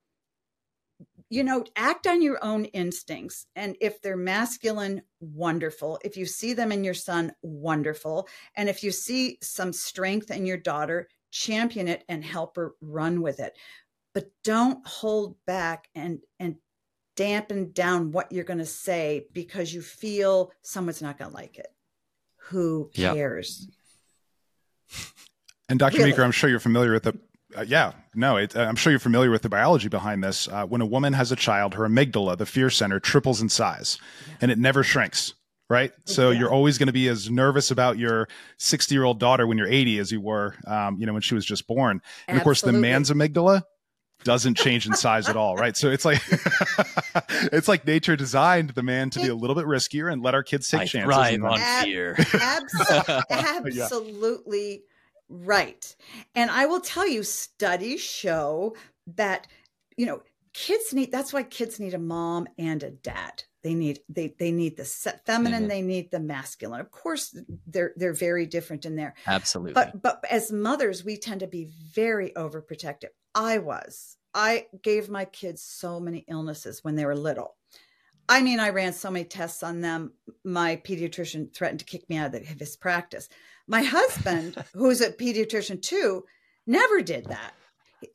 [1.29, 3.47] You know, act on your own instincts.
[3.55, 5.99] And if they're masculine, wonderful.
[6.05, 8.27] If you see them in your son, wonderful.
[8.55, 13.21] And if you see some strength in your daughter, champion it and help her run
[13.21, 13.57] with it
[14.13, 16.55] but don't hold back and and
[17.15, 21.57] dampen down what you're going to say because you feel someone's not going to like
[21.57, 21.67] it.
[22.47, 23.67] Who cares?
[24.89, 24.99] Yep.
[25.69, 25.97] And Dr.
[25.97, 26.11] Really?
[26.11, 27.17] Meeker, I'm sure you're familiar with the
[27.55, 30.47] uh, yeah, no, it, uh, I'm sure you're familiar with the biology behind this.
[30.47, 33.99] Uh, when a woman has a child, her amygdala, the fear center, triples in size,
[34.27, 34.35] yeah.
[34.41, 35.35] and it never shrinks.
[35.69, 39.47] Right, so you're always going to be as nervous about your 60 year old daughter
[39.47, 41.91] when you're 80 as you were, um, you know, when she was just born.
[41.91, 42.01] And
[42.35, 42.37] Absolutely.
[42.37, 43.63] of course, the man's amygdala
[44.23, 45.75] doesn't change in size at all, right?
[45.75, 46.21] So it's like
[47.51, 50.43] it's like nature designed the man to be a little bit riskier and let our
[50.43, 51.13] kids take I chances.
[51.13, 52.17] Thrive on fear.
[53.29, 54.83] absolutely
[55.29, 55.95] Right.
[56.35, 58.75] And I will tell you, studies show
[59.15, 59.47] that,
[59.97, 60.21] you know,
[60.53, 64.51] kids need that's why kids need a mom and a dad they need they they
[64.51, 64.85] need the
[65.25, 65.67] feminine mm-hmm.
[65.67, 70.23] they need the masculine of course they're they're very different in there absolutely but but
[70.29, 74.17] as mothers we tend to be very overprotective i was.
[74.33, 77.55] I gave my kids so many illnesses when they were little.
[78.29, 80.13] I mean i ran so many tests on them.
[80.43, 83.29] My pediatrician threatened to kick me out of his practice.
[83.67, 86.23] My husband who's a pediatrician too
[86.65, 87.53] never did that.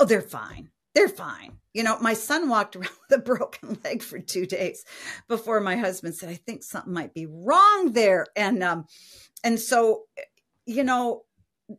[0.01, 0.71] Oh they're fine.
[0.95, 1.59] They're fine.
[1.75, 4.85] You know, my son walked around with a broken leg for two days
[5.29, 8.27] before my husband said, I think something might be wrong there.
[8.35, 8.87] And, um,
[9.45, 10.07] and so,
[10.67, 11.23] you know,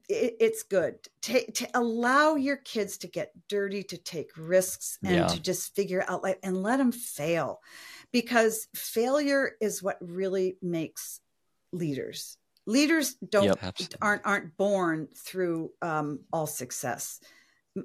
[0.08, 5.15] it, it's good to, to allow your kids to get dirty, to take risks and
[5.15, 5.28] yeah.
[5.28, 7.60] to just figure out life and let them fail
[8.12, 11.21] because failure is what really makes
[11.71, 12.38] leaders.
[12.65, 17.19] Leaders don't yep, aren't aren't born through um, all success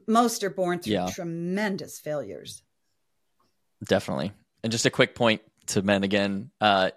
[0.07, 1.11] most are born through yeah.
[1.11, 2.63] tremendous failures.
[3.85, 4.33] Definitely.
[4.63, 6.91] And just a quick point to men again, uh,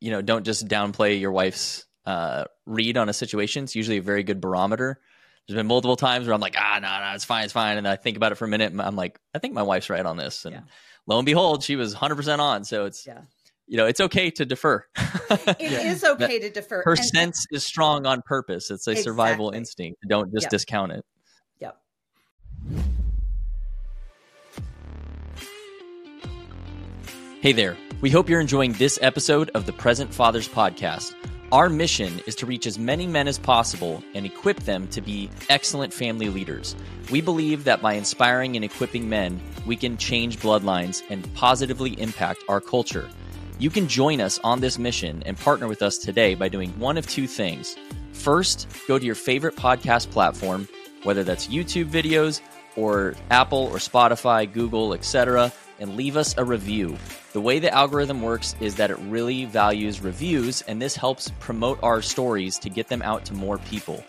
[0.00, 3.64] you know, don't just downplay your wife's uh, read on a situation.
[3.64, 5.00] It's usually a very good barometer.
[5.46, 7.76] There's been multiple times where I'm like, ah, no, no, it's fine, it's fine.
[7.76, 9.90] And I think about it for a minute and I'm like, I think my wife's
[9.90, 10.44] right on this.
[10.46, 10.60] And yeah.
[11.06, 12.64] lo and behold, she was 100% on.
[12.64, 13.20] So it's, yeah.
[13.66, 14.84] you know, it's okay to defer.
[14.96, 15.80] it yeah.
[15.90, 16.82] is okay to defer.
[16.84, 18.70] Her and, sense is strong on purpose.
[18.70, 19.02] It's a exactly.
[19.02, 19.98] survival instinct.
[20.08, 20.50] Don't just yep.
[20.50, 21.04] discount it.
[21.60, 21.78] Yep.
[27.42, 27.76] Hey there.
[28.00, 31.14] We hope you're enjoying this episode of the Present Fathers Podcast.
[31.54, 35.30] Our mission is to reach as many men as possible and equip them to be
[35.48, 36.74] excellent family leaders.
[37.12, 42.42] We believe that by inspiring and equipping men, we can change bloodlines and positively impact
[42.48, 43.08] our culture.
[43.60, 46.98] You can join us on this mission and partner with us today by doing one
[46.98, 47.76] of two things.
[48.10, 50.66] First, go to your favorite podcast platform,
[51.04, 52.40] whether that's YouTube videos
[52.74, 56.96] or Apple or Spotify, Google, etc and leave us a review.
[57.32, 61.82] The way the algorithm works is that it really values reviews, and this helps promote
[61.82, 64.04] our stories to get them out to more people.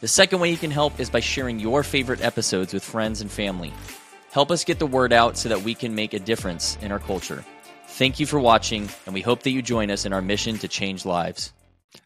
[0.00, 3.30] The second way you can help is by sharing your favorite episodes with friends and
[3.30, 3.72] family.
[4.30, 6.98] Help us get the word out so that we can make a difference in our
[6.98, 7.44] culture.
[7.88, 10.68] Thank you for watching, and we hope that you join us in our mission to
[10.68, 11.52] change lives.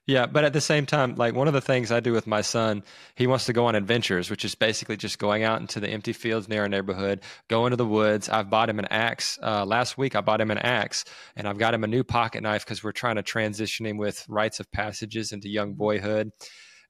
[0.07, 2.43] Yeah, but at the same time, like one of the things I do with my
[2.43, 2.83] son,
[3.16, 6.12] he wants to go on adventures, which is basically just going out into the empty
[6.12, 8.29] fields near our neighborhood, go into the woods.
[8.29, 9.38] I've bought him an axe.
[9.43, 11.05] Uh, last week, I bought him an axe,
[11.37, 14.25] and I've got him a new pocket knife because we're trying to transition him with
[14.29, 16.31] rites of passages into young boyhood.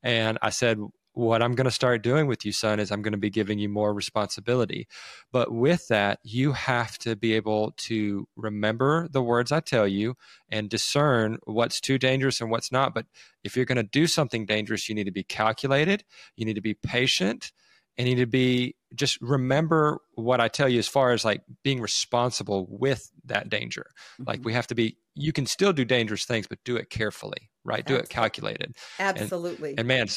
[0.02, 0.78] And I said,
[1.12, 3.58] what I'm going to start doing with you, son, is I'm going to be giving
[3.58, 4.86] you more responsibility.
[5.32, 10.14] But with that, you have to be able to remember the words I tell you
[10.48, 12.94] and discern what's too dangerous and what's not.
[12.94, 13.06] But
[13.42, 16.04] if you're going to do something dangerous, you need to be calculated,
[16.36, 17.52] you need to be patient,
[17.98, 21.42] and you need to be just remember what I tell you as far as like
[21.62, 23.86] being responsible with that danger.
[24.14, 24.24] Mm-hmm.
[24.26, 27.50] Like we have to be, you can still do dangerous things, but do it carefully,
[27.64, 27.80] right?
[27.80, 28.00] Absolutely.
[28.00, 28.76] Do it calculated.
[28.98, 29.70] Absolutely.
[29.70, 30.08] And, and man,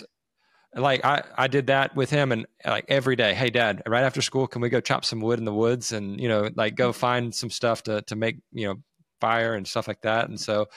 [0.75, 4.21] like I, I did that with him and like every day hey dad right after
[4.21, 6.89] school can we go chop some wood in the woods and you know like go
[6.89, 6.99] mm-hmm.
[6.99, 8.75] find some stuff to to make you know
[9.21, 10.67] fire and stuff like that and so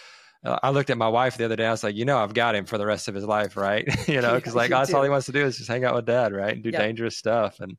[0.44, 1.66] uh, I looked at my wife the other day.
[1.66, 3.84] I was like, you know, I've got him for the rest of his life, right?
[4.08, 4.96] you know, because like that's do.
[4.96, 6.80] all he wants to do is just hang out with dad, right, and do yep.
[6.80, 7.58] dangerous stuff.
[7.58, 7.76] And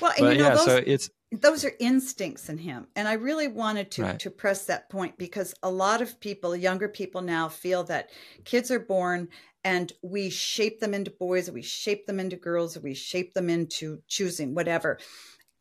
[0.00, 3.06] well, and but, you know, yeah, those, so it's those are instincts in him, and
[3.06, 4.18] I really wanted to right.
[4.18, 8.10] to press that point because a lot of people, younger people now, feel that
[8.44, 9.28] kids are born
[9.64, 14.02] and we shape them into boys we shape them into girls we shape them into
[14.08, 14.98] choosing whatever.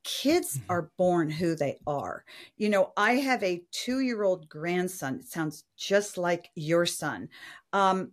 [0.03, 0.71] Kids mm-hmm.
[0.71, 2.23] are born who they are.
[2.57, 7.29] You know i have a two-year-old grandson it sounds just like your son.
[7.73, 8.11] Um,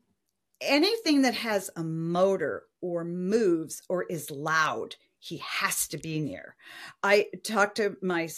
[0.60, 4.96] anything that has a motor or moves or is loud
[5.26, 6.54] he has to be near.
[7.02, 8.28] I talked to my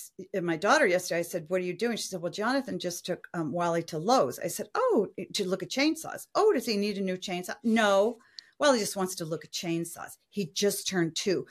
[0.41, 1.19] my daughter yesterday.
[1.19, 3.99] I said, "What are you doing?" She said, "Well, Jonathan just took um, Wally to
[3.99, 7.57] Lowe's." I said, "Oh, to look at chainsaws." "Oh, does he need a new chainsaw?"
[7.63, 8.19] "No."
[8.59, 10.17] Well, he just wants to look at chainsaws.
[10.31, 11.47] He just turned two.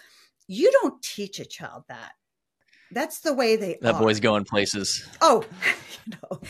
[0.47, 2.13] You don't teach a child that.
[2.91, 4.02] That's the way they that are.
[4.02, 5.08] boy's going places.
[5.21, 5.43] Oh,
[6.06, 6.41] you know.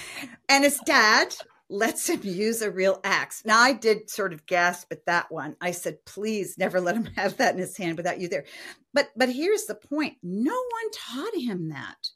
[0.48, 1.36] And his dad,
[1.70, 3.44] lets him use a real axe.
[3.46, 5.56] Now, I did sort of gasp at that one.
[5.60, 8.46] I said, please never let him have that in his hand without you there.
[8.94, 10.18] But but here's the point.
[10.24, 12.10] No one taught him that.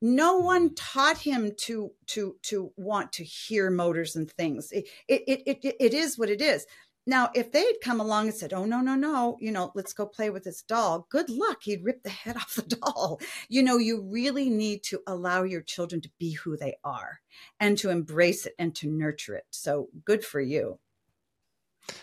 [0.00, 0.44] No hmm.
[0.44, 4.70] one taught him to to to want to hear motors and things.
[4.72, 6.66] It it it, it, it is what it is.
[7.06, 9.92] Now, if they had come along and said, "Oh no, no, no," you know, let's
[9.92, 11.06] go play with this doll.
[11.10, 11.62] Good luck.
[11.62, 13.20] He'd rip the head off the doll.
[13.48, 17.20] You know, you really need to allow your children to be who they are
[17.60, 19.46] and to embrace it and to nurture it.
[19.50, 20.78] So, good for you.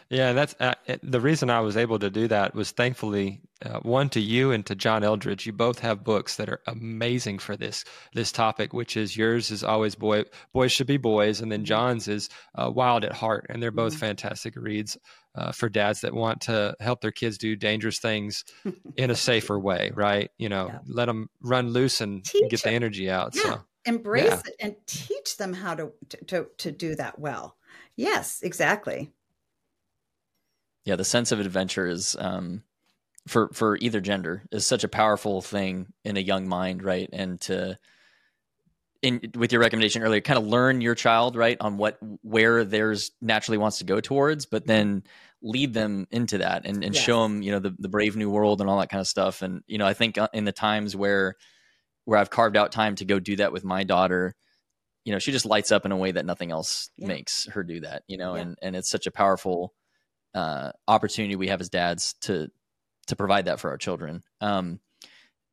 [0.09, 4.09] Yeah, that's uh, the reason I was able to do that was thankfully uh, one
[4.09, 5.45] to you and to John Eldredge.
[5.45, 9.63] You both have books that are amazing for this this topic, which is yours is
[9.63, 10.23] always boy
[10.53, 11.63] boys should be boys, and then.
[11.63, 14.01] John's is uh, Wild at Heart, and they're both mm-hmm.
[14.01, 14.97] fantastic reads
[15.35, 18.43] uh, for dads that want to help their kids do dangerous things
[18.97, 20.29] in a safer way, right?
[20.37, 20.79] You know, yeah.
[20.85, 23.35] let them run loose and Teach get the energy out.
[23.35, 23.41] Yeah.
[23.41, 24.41] So embrace yeah.
[24.45, 25.91] it and teach them how to,
[26.27, 27.57] to to do that well.
[27.95, 29.11] Yes, exactly
[30.85, 32.63] yeah, the sense of adventure is um,
[33.27, 37.09] for for either gender is such a powerful thing in a young mind, right?
[37.11, 37.77] And to
[39.01, 43.11] in with your recommendation earlier, kind of learn your child right on what where theirs
[43.21, 45.03] naturally wants to go towards, but then
[45.41, 47.03] lead them into that and, and yes.
[47.03, 49.41] show them you know the, the brave new world and all that kind of stuff.
[49.41, 51.35] And you know, I think uh, in the times where
[52.05, 54.35] where I've carved out time to go do that with my daughter,
[55.05, 57.07] you know, she just lights up in a way that nothing else yeah.
[57.07, 58.03] makes her do that.
[58.07, 58.41] You know, yeah.
[58.41, 59.73] and and it's such a powerful
[60.33, 62.49] uh, opportunity we have as dads to
[63.07, 64.23] to provide that for our children.
[64.39, 64.79] Um,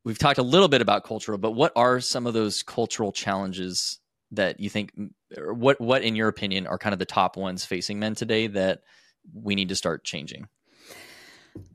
[0.03, 3.99] we've talked a little bit about cultural, but what are some of those cultural challenges
[4.31, 4.91] that you think,
[5.37, 8.81] what what in your opinion are kind of the top ones facing men today that
[9.33, 10.47] we need to start changing?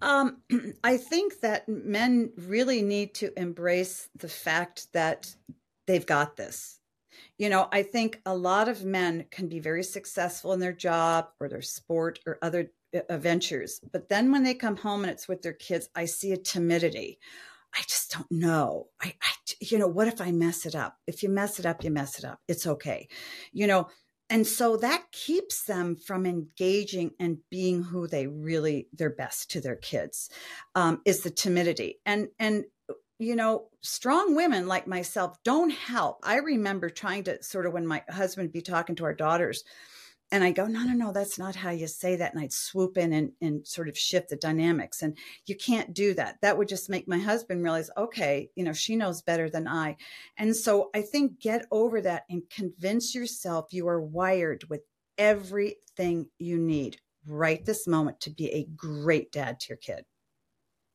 [0.01, 0.39] Um,
[0.85, 5.35] I think that men really need to embrace the fact that
[5.87, 6.81] they've got this.
[7.39, 11.29] You know, I think a lot of men can be very successful in their job
[11.39, 12.73] or their sport or other
[13.11, 13.81] ventures.
[13.93, 17.19] But then when they come home and it's with their kids, I see a timidity.
[17.75, 18.89] I just don't know.
[19.03, 20.97] I, I, you know, what if I mess it up?
[21.07, 22.41] If you mess it up, you mess it up.
[22.49, 23.09] It's okay.
[23.53, 23.89] You know,
[24.29, 29.61] and so that keeps them from engaging and being who they really their best to
[29.61, 30.31] their kids
[30.75, 32.65] um, is the timidity and and
[33.19, 37.87] you know strong women like myself don't help i remember trying to sort of when
[37.87, 39.65] my husband be talking to our daughters
[40.33, 42.35] and I go, no, no, no, that's not how you say that.
[42.35, 45.03] And I'd swoop in and, and sort of shift the dynamics.
[45.03, 45.17] And
[45.47, 46.41] you can't do that.
[46.43, 49.97] That would just make my husband realize, okay, you know, she knows better than I.
[50.37, 54.83] And so I think get over that and convince yourself you are wired with
[55.17, 60.05] everything you need right this moment to be a great dad to your kid.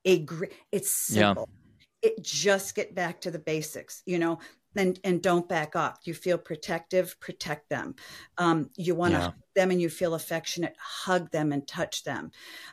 [0.03, 1.47] A great, it's simple.
[1.47, 2.09] Yeah.
[2.09, 4.01] It just get back to the basics.
[4.05, 4.39] You know,
[4.75, 5.99] and and don't back off.
[6.03, 7.95] You feel protective protect them.
[8.37, 9.25] Um, you want to yeah.
[9.25, 12.31] hug them and you feel affectionate hug them and touch them.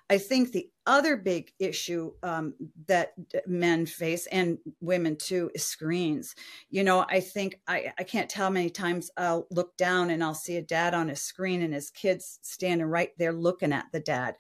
[0.09, 2.55] I think the other big issue um,
[2.87, 3.13] that
[3.47, 6.35] men face and women too is screens.
[6.71, 10.25] You know i think I, I can't tell how many times i'll look down and
[10.25, 13.87] i'll see a dad on a screen and his kids standing right there looking at
[13.93, 14.37] the dad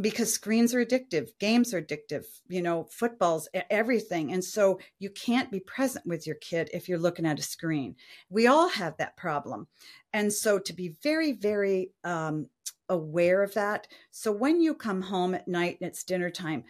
[0.00, 5.50] because screens are addictive games are addictive you know footballs everything and so you can't
[5.50, 7.94] be present with your kid if you're looking at a screen.
[8.30, 9.66] We all have that problem
[10.12, 12.48] and so to be very very um,
[12.88, 16.64] aware of that so when you come home at night and it's dinner time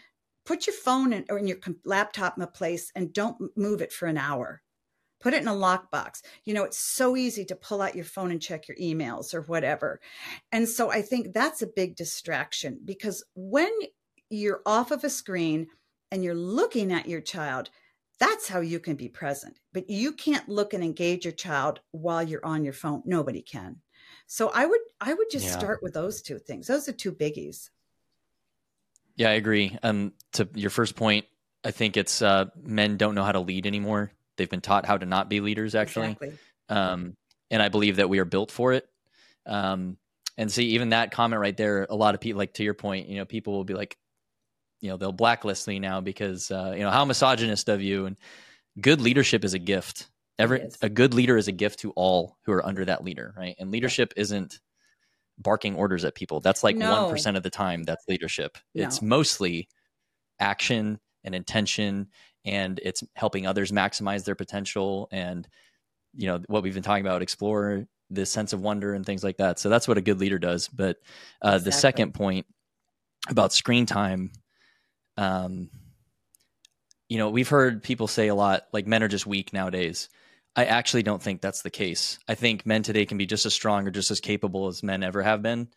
[0.45, 3.93] put your phone in, or in your laptop in a place and don't move it
[3.93, 4.62] for an hour
[5.23, 6.20] put it in a lockbox.
[6.45, 9.43] You know, it's so easy to pull out your phone and check your emails or
[9.43, 10.01] whatever.
[10.51, 13.73] And so I think that's a big distraction because when
[14.29, 15.68] you're off of a screen
[16.11, 17.70] and you're looking at your child,
[18.18, 19.59] that's how you can be present.
[19.73, 23.03] But you can't look and engage your child while you're on your phone.
[23.05, 23.77] Nobody can.
[24.27, 25.59] So I would I would just yeah.
[25.59, 26.66] start with those two things.
[26.66, 27.70] Those are two biggies.
[29.16, 29.77] Yeah, I agree.
[29.83, 31.27] Um to your first point,
[31.64, 34.12] I think it's uh men don't know how to lead anymore.
[34.37, 36.12] They've been taught how to not be leaders, actually.
[36.12, 36.33] Exactly.
[36.68, 37.16] Um,
[37.51, 38.87] and I believe that we are built for it.
[39.47, 39.99] Um,
[40.39, 43.09] and see, even that comment right there, a lot of people, like to your point,
[43.09, 43.97] you know, people will be like,
[44.80, 48.07] you know, they'll blacklist me now because, uh, you know, how misogynist of you.
[48.07, 48.16] And
[48.80, 50.09] good leadership is a gift.
[50.39, 53.55] Every a good leader is a gift to all who are under that leader, right?
[53.59, 54.61] And leadership isn't
[55.39, 56.41] barking orders at people.
[56.41, 57.37] That's like one no.
[57.37, 57.83] of the time.
[57.85, 58.57] That's leadership.
[58.74, 58.85] No.
[58.85, 59.68] It's mostly
[60.41, 62.09] action and intention
[62.45, 65.49] and it's helping others maximize their potential and
[66.14, 69.38] you know what we've been talking about explore this sense of wonder and things like
[69.38, 69.59] that.
[69.59, 70.68] So that's what a good leader does.
[70.68, 70.99] But
[71.43, 71.64] uh, exactly.
[71.64, 72.47] the second point
[73.28, 74.32] about screen time
[75.16, 75.70] um,
[77.09, 80.09] you know we've heard people say a lot like men are just weak nowadays.
[80.55, 82.18] I actually don't think that's the case.
[82.28, 85.03] I think men today can be just as strong or just as capable as men
[85.03, 85.68] ever have been.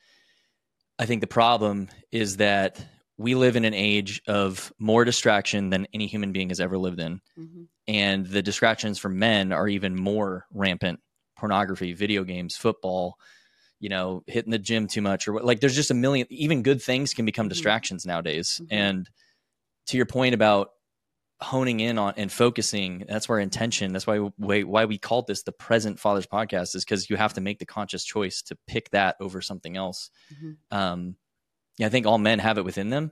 [0.99, 2.85] I think the problem is that
[3.17, 6.99] we live in an age of more distraction than any human being has ever lived
[6.99, 7.21] in.
[7.39, 7.63] Mm-hmm.
[7.87, 10.99] And the distractions for men are even more rampant
[11.37, 13.17] pornography, video games, football,
[13.79, 16.63] you know, hitting the gym too much or what, like there's just a million, even
[16.63, 17.51] good things can become mm-hmm.
[17.51, 18.59] distractions nowadays.
[18.63, 18.73] Mm-hmm.
[18.73, 19.09] And
[19.87, 20.69] to your point about
[21.41, 25.43] honing in on and focusing that's where intention that's why why, why we called this
[25.43, 28.89] the present fathers podcast is because you have to make the conscious choice to pick
[28.91, 30.53] that over something else mm-hmm.
[30.75, 31.17] um
[31.77, 33.11] yeah i think all men have it within them.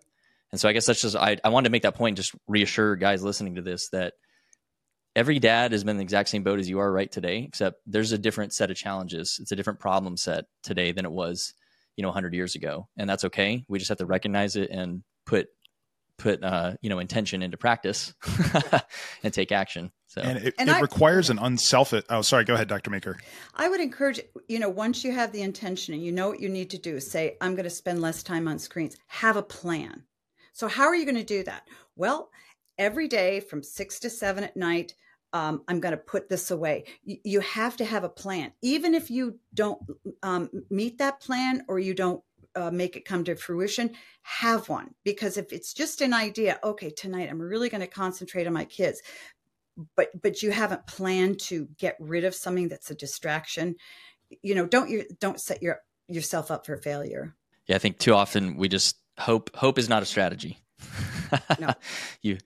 [0.52, 2.96] And so i guess that's just i, I wanted to make that point just reassure
[2.96, 4.14] guys listening to this that
[5.16, 7.82] every dad has been in the exact same boat as you are right today except
[7.86, 9.38] there's a different set of challenges.
[9.42, 11.54] It's a different problem set today than it was
[11.96, 12.88] you know 100 years ago.
[12.98, 13.64] And that's okay.
[13.68, 15.48] We just have to recognize it and put
[16.18, 18.14] put uh, you know intention into practice
[19.24, 19.92] and take action.
[20.08, 22.04] So and it, and it I, requires an unselfish.
[22.10, 22.44] Oh, sorry.
[22.44, 22.92] Go ahead, Dr.
[22.92, 23.18] Meeker.
[23.56, 26.50] I would encourage you know once you have the intention and you know what you
[26.50, 28.98] need to do, say I'm going to spend less time on screens.
[29.08, 30.04] Have a plan.
[30.54, 31.68] So how are you going to do that?
[31.96, 32.30] Well,
[32.78, 34.96] every day from six to seven at night.
[35.36, 36.84] Um, I'm going to put this away.
[37.04, 39.82] You, you, have to have a plan, even if you don't
[40.22, 42.24] um, meet that plan or you don't
[42.56, 43.92] uh, make it come to fruition,
[44.22, 44.94] have one.
[45.04, 48.66] Because if it's just an idea, okay, tonight I'm really going to concentrate on my
[48.66, 49.02] kids,
[49.96, 53.76] but but you haven't planned to get rid of something that's a distraction,
[54.42, 57.36] you know, don't you don't set your yourself up for failure.
[57.68, 60.60] Yeah, I think too often we just hope hope is not a strategy.
[61.60, 61.74] no.
[62.22, 62.38] you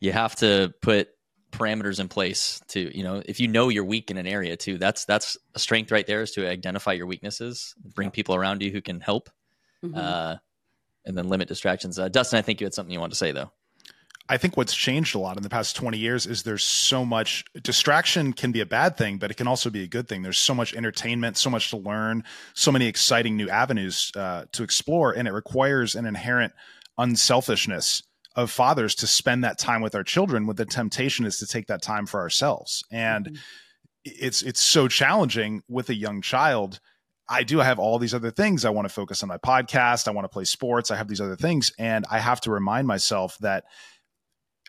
[0.00, 1.08] you have to put
[1.52, 4.78] parameters in place to you know if you know you're weak in an area too
[4.78, 8.70] that's that's a strength right there is to identify your weaknesses bring people around you
[8.70, 9.28] who can help
[9.84, 9.96] mm-hmm.
[9.96, 10.36] uh,
[11.04, 11.98] and then limit distractions.
[11.98, 13.52] Uh, Dustin, I think you had something you want to say though.
[14.28, 17.44] I think what's changed a lot in the past 20 years is there's so much
[17.60, 20.22] distraction can be a bad thing, but it can also be a good thing.
[20.22, 22.24] There's so much entertainment, so much to learn,
[22.54, 26.52] so many exciting new avenues uh, to explore, and it requires an inherent
[26.98, 28.02] unselfishness
[28.36, 30.46] of fathers to spend that time with our children.
[30.46, 33.36] When the temptation is to take that time for ourselves, and mm-hmm.
[34.04, 36.80] it's it's so challenging with a young child
[37.28, 38.64] I do I have all these other things.
[38.64, 40.08] I want to focus on my podcast.
[40.08, 40.90] I want to play sports.
[40.90, 41.72] I have these other things.
[41.78, 43.64] And I have to remind myself that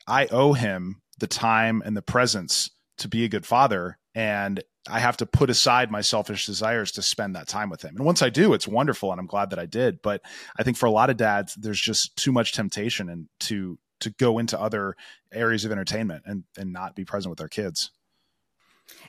[0.08, 3.98] I owe him the time and the presence to be a good father.
[4.16, 7.96] And I have to put aside my selfish desires to spend that time with him.
[7.96, 9.12] And once I do, it's wonderful.
[9.12, 10.02] And I'm glad that I did.
[10.02, 10.22] But
[10.58, 14.10] I think for a lot of dads, there's just too much temptation and to, to
[14.12, 14.96] go into other
[15.34, 17.92] areas of entertainment and, and not be present with our kids.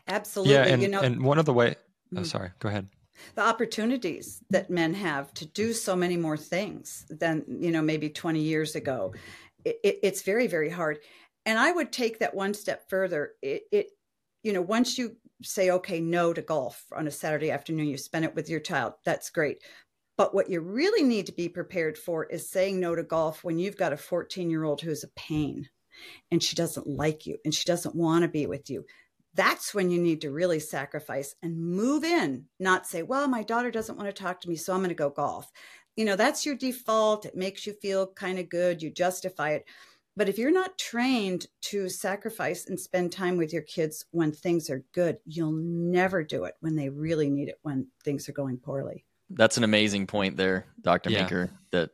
[0.06, 0.54] Absolutely.
[0.54, 0.62] Yeah.
[0.62, 1.74] And, you know, and one of the way,
[2.16, 2.26] oh, mm.
[2.26, 2.88] sorry, go ahead
[3.34, 8.08] the opportunities that men have to do so many more things than you know maybe
[8.08, 9.14] 20 years ago.
[9.64, 10.98] It, it, it's very very hard.
[11.46, 13.32] And i would take that one step further.
[13.42, 13.86] It, it
[14.42, 18.24] you know once you say okay no to golf on a saturday afternoon you spend
[18.24, 19.62] it with your child that's great.
[20.16, 23.58] But what you really need to be prepared for is saying no to golf when
[23.58, 25.68] you've got a 14 year old who's a pain
[26.30, 28.84] and she doesn't like you and she doesn't want to be with you
[29.34, 33.70] that's when you need to really sacrifice and move in, not say, well, my daughter
[33.70, 35.50] doesn't want to talk to me, so I'm going to go golf.
[35.96, 37.26] You know, that's your default.
[37.26, 38.82] It makes you feel kind of good.
[38.82, 39.66] You justify it.
[40.16, 44.70] But if you're not trained to sacrifice and spend time with your kids when things
[44.70, 48.58] are good, you'll never do it when they really need it when things are going
[48.58, 49.04] poorly.
[49.30, 51.10] That's an amazing point there, Dr.
[51.10, 51.22] Yeah.
[51.22, 51.90] Meeker, that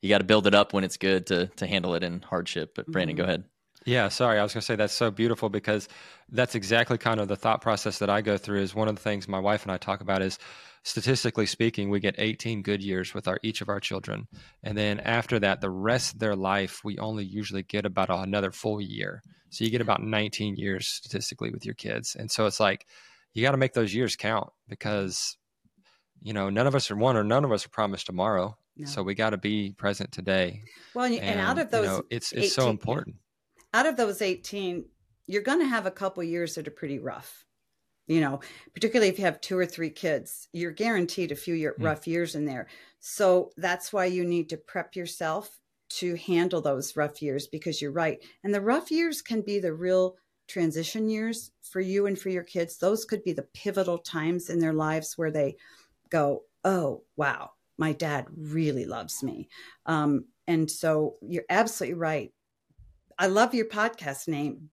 [0.00, 2.72] you got to build it up when it's good to to handle it in hardship.
[2.74, 3.24] But Brandon, mm-hmm.
[3.24, 3.44] go ahead.
[3.86, 4.38] Yeah, sorry.
[4.38, 5.88] I was going to say that's so beautiful because
[6.28, 9.00] that's exactly kind of the thought process that I go through is one of the
[9.00, 10.38] things my wife and I talk about is
[10.82, 14.28] statistically speaking, we get 18 good years with our each of our children.
[14.62, 18.50] And then after that, the rest of their life, we only usually get about another
[18.50, 19.22] full year.
[19.48, 22.14] So you get about 19 years statistically with your kids.
[22.18, 22.86] And so it's like
[23.32, 25.36] you got to make those years count because
[26.22, 28.54] you know, none of us are one or none of us are promised tomorrow.
[28.76, 28.86] No.
[28.86, 30.62] So we got to be present today.
[30.94, 33.16] Well, and, and out of those, you know, it's it's 18, so important
[33.72, 34.84] out of those 18,
[35.26, 37.44] you're going to have a couple years that are pretty rough.
[38.06, 38.40] You know,
[38.74, 41.84] particularly if you have two or three kids, you're guaranteed a few year, mm.
[41.84, 42.66] rough years in there.
[42.98, 45.60] So that's why you need to prep yourself
[45.90, 48.18] to handle those rough years because you're right.
[48.42, 50.16] And the rough years can be the real
[50.48, 52.78] transition years for you and for your kids.
[52.78, 55.56] Those could be the pivotal times in their lives where they
[56.10, 59.48] go, oh, wow, my dad really loves me.
[59.86, 62.32] Um, and so you're absolutely right.
[63.20, 64.70] I love your podcast name,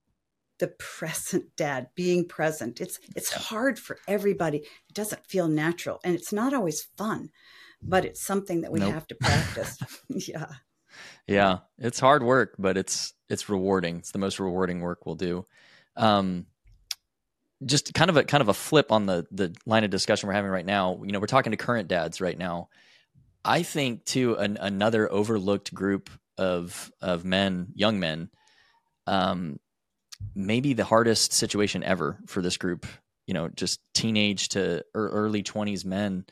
[0.59, 2.79] The Present Dad, being present.
[2.79, 4.59] It's it's hard for everybody.
[4.59, 7.29] It doesn't feel natural and it's not always fun,
[7.81, 8.93] but it's something that we nope.
[8.93, 9.77] have to practice.
[10.09, 10.45] yeah.
[11.27, 13.97] Yeah, it's hard work, but it's it's rewarding.
[13.97, 15.45] It's the most rewarding work we'll do.
[15.97, 16.45] Um
[17.65, 20.35] just kind of a kind of a flip on the the line of discussion we're
[20.35, 21.01] having right now.
[21.03, 22.69] You know, we're talking to current dads right now.
[23.43, 28.29] I think too an, another overlooked group of of men, young men,
[29.05, 29.57] um,
[30.35, 32.85] maybe the hardest situation ever for this group.
[33.25, 36.25] You know, just teenage to early twenties men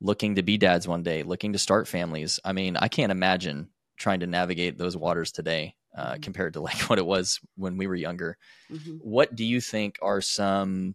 [0.00, 2.40] looking to be dads one day, looking to start families.
[2.44, 5.76] I mean, I can't imagine trying to navigate those waters today.
[5.96, 6.20] uh, mm-hmm.
[6.20, 8.36] compared to like what it was when we were younger.
[8.70, 8.96] Mm-hmm.
[8.98, 10.94] What do you think are some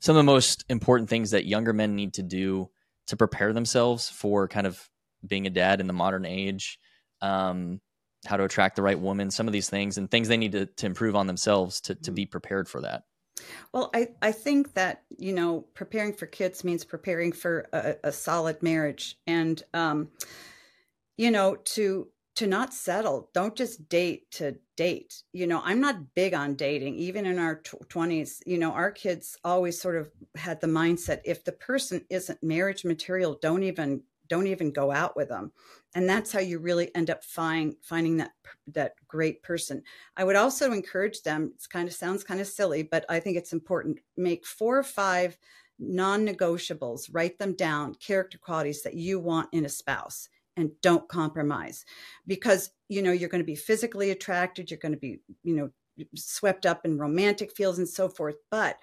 [0.00, 2.68] some of the most important things that younger men need to do
[3.06, 4.88] to prepare themselves for kind of
[5.26, 6.78] being a dad in the modern age?
[7.20, 7.80] Um,
[8.26, 10.66] how to attract the right woman, some of these things, and things they need to,
[10.66, 12.14] to improve on themselves to, to mm-hmm.
[12.14, 13.04] be prepared for that.
[13.72, 18.12] Well, I, I think that, you know, preparing for kids means preparing for a, a
[18.12, 19.18] solid marriage.
[19.26, 20.08] And, um,
[21.16, 26.14] you know, to to not settle don't just date to date you know i'm not
[26.14, 30.60] big on dating even in our 20s you know our kids always sort of had
[30.60, 34.02] the mindset if the person isn't marriage material don't even
[34.34, 35.52] don't even go out with them
[35.94, 38.32] and that's how you really end up find, finding that
[38.66, 39.80] that great person.
[40.16, 43.36] I would also encourage them it's kind of sounds kind of silly but i think
[43.36, 45.38] it's important make four or five
[45.78, 51.84] non-negotiables write them down character qualities that you want in a spouse and don't compromise.
[52.26, 55.70] Because you know you're going to be physically attracted you're going to be you know
[56.14, 58.76] swept up in romantic feels and so forth but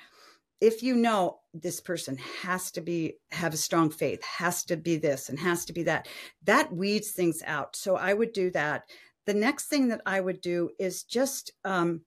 [0.61, 4.95] if you know this person has to be have a strong faith has to be
[4.95, 6.07] this and has to be that
[6.43, 8.83] that weeds things out so i would do that
[9.25, 12.01] the next thing that i would do is just um,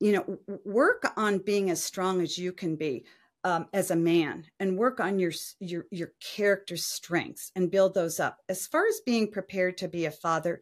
[0.00, 3.04] you know work on being as strong as you can be
[3.46, 8.18] um, as a man and work on your your your character strengths and build those
[8.18, 8.38] up.
[8.48, 10.60] As far as being prepared to be a father,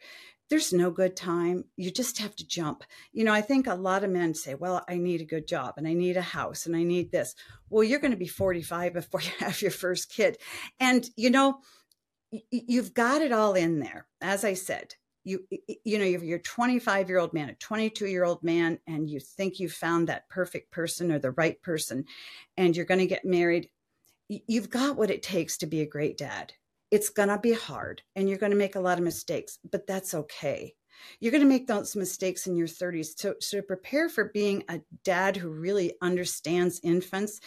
[0.51, 1.64] there's no good time.
[1.76, 2.84] You just have to jump.
[3.12, 5.74] You know, I think a lot of men say, "Well, I need a good job
[5.76, 7.34] and I need a house and I need this."
[7.70, 10.38] Well, you're going to be 45 before you have your first kid,
[10.78, 11.61] and you know,
[12.51, 14.07] you've got it all in there.
[14.20, 15.47] As I said, you
[15.84, 19.18] you know you're a 25 year old man a 22 year old man and you
[19.18, 22.05] think you found that perfect person or the right person
[22.57, 23.68] and you're going to get married
[24.28, 26.53] you've got what it takes to be a great dad
[26.95, 29.84] it's going to be hard and you're going to make a lot of mistakes but
[29.84, 30.74] that's okay.
[31.18, 34.62] You're going to make those mistakes in your 30s so, so to prepare for being
[34.68, 37.40] a dad who really understands infants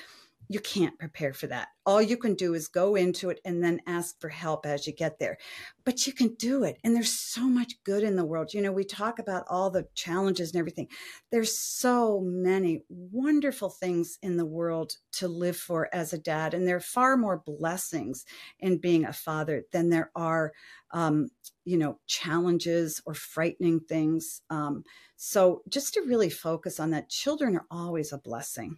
[0.49, 1.67] you can't prepare for that.
[1.85, 4.93] All you can do is go into it and then ask for help as you
[4.93, 5.37] get there.
[5.83, 6.77] But you can do it.
[6.83, 8.53] And there's so much good in the world.
[8.53, 10.87] You know, we talk about all the challenges and everything.
[11.31, 16.53] There's so many wonderful things in the world to live for as a dad.
[16.53, 18.25] And there are far more blessings
[18.59, 20.53] in being a father than there are,
[20.91, 21.29] um,
[21.65, 24.41] you know, challenges or frightening things.
[24.49, 24.83] Um,
[25.17, 28.77] so just to really focus on that, children are always a blessing.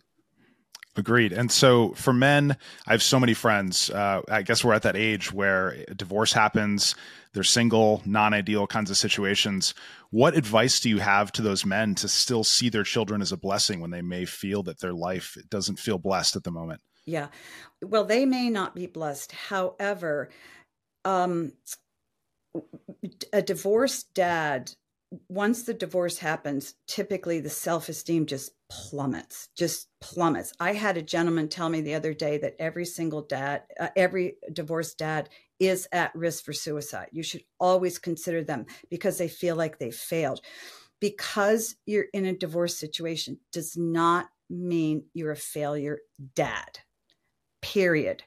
[0.99, 1.31] Agreed.
[1.31, 3.89] And so for men, I have so many friends.
[3.89, 6.93] Uh, I guess we're at that age where divorce happens,
[7.31, 9.73] they're single, non ideal kinds of situations.
[10.09, 13.37] What advice do you have to those men to still see their children as a
[13.37, 16.81] blessing when they may feel that their life doesn't feel blessed at the moment?
[17.05, 17.29] Yeah.
[17.81, 19.31] Well, they may not be blessed.
[19.31, 20.29] However,
[21.05, 21.53] um,
[23.31, 24.73] a divorced dad
[25.27, 30.53] once the divorce happens, typically the self esteem just plummets, just plummets.
[30.59, 34.35] I had a gentleman tell me the other day that every single dad, uh, every
[34.53, 35.29] divorced dad
[35.59, 37.07] is at risk for suicide.
[37.11, 40.41] You should always consider them because they feel like they failed.
[40.99, 45.99] Because you're in a divorce situation does not mean you're a failure
[46.35, 46.79] dad,
[47.61, 48.23] period.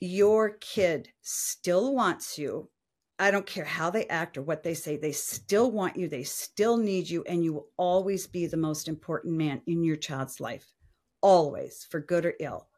[0.00, 2.70] Your kid still wants you
[3.18, 6.22] I don't care how they act or what they say, they still want you, they
[6.22, 10.40] still need you, and you will always be the most important man in your child's
[10.40, 10.74] life.
[11.22, 12.68] Always, for good or ill.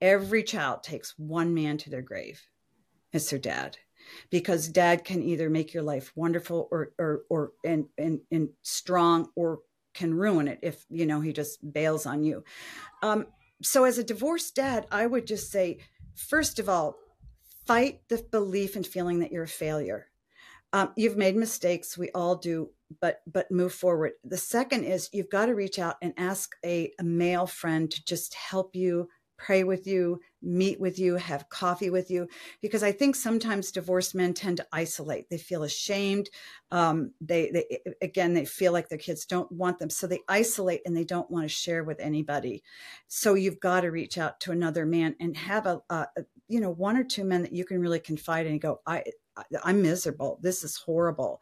[0.00, 2.42] Every child takes one man to their grave.
[3.12, 3.78] It's their dad.
[4.30, 9.30] Because dad can either make your life wonderful or or or and and, and strong
[9.34, 9.60] or
[9.94, 12.44] can ruin it if you know he just bails on you.
[13.02, 13.26] Um,
[13.62, 15.78] so as a divorced dad, I would just say,
[16.14, 16.96] first of all,
[17.66, 20.06] fight the belief and feeling that you're a failure.
[20.72, 24.12] Um, you've made mistakes, we all do, but but move forward.
[24.24, 28.04] The second is you've got to reach out and ask a, a male friend to
[28.04, 32.28] just help you pray with you, meet with you, have coffee with you,
[32.60, 35.28] because I think sometimes divorced men tend to isolate.
[35.30, 36.30] They feel ashamed.
[36.70, 40.82] Um, they, they again, they feel like their kids don't want them, so they isolate
[40.84, 42.62] and they don't want to share with anybody.
[43.08, 46.06] So you've got to reach out to another man and have a, a
[46.48, 49.04] you know one or two men that you can really confide in and go, I
[49.64, 50.38] I'm miserable.
[50.42, 51.40] This is horrible.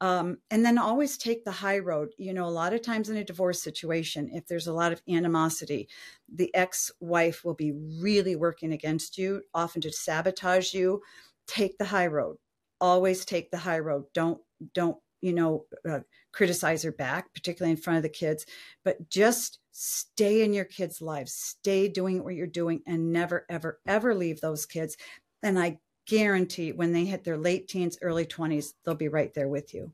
[0.00, 2.10] Um, and then always take the high road.
[2.18, 5.02] You know, a lot of times in a divorce situation, if there's a lot of
[5.08, 5.88] animosity,
[6.32, 11.02] the ex wife will be really working against you, often to sabotage you.
[11.46, 12.36] Take the high road.
[12.80, 14.04] Always take the high road.
[14.14, 14.40] Don't,
[14.72, 16.00] don't, you know, uh,
[16.32, 18.44] criticize her back, particularly in front of the kids,
[18.84, 23.80] but just stay in your kids' lives, stay doing what you're doing, and never, ever,
[23.86, 24.96] ever leave those kids.
[25.42, 29.48] And I guarantee when they hit their late teens, early 20s, they'll be right there
[29.48, 29.92] with you.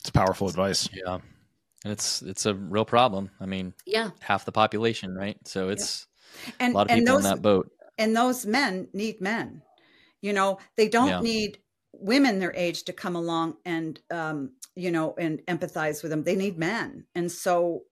[0.00, 0.88] It's powerful advice.
[0.92, 1.18] Yeah.
[1.84, 3.30] And it's it's a real problem.
[3.40, 5.36] I mean, yeah, half the population, right?
[5.46, 6.06] So it's
[6.46, 6.52] yeah.
[6.60, 7.70] and, a lot of people those, in that boat.
[7.98, 9.62] And those men need men.
[10.20, 11.20] You know, they don't yeah.
[11.20, 11.58] need
[11.92, 16.22] women their age to come along and um, you know, and empathize with them.
[16.22, 17.04] They need men.
[17.14, 17.82] And so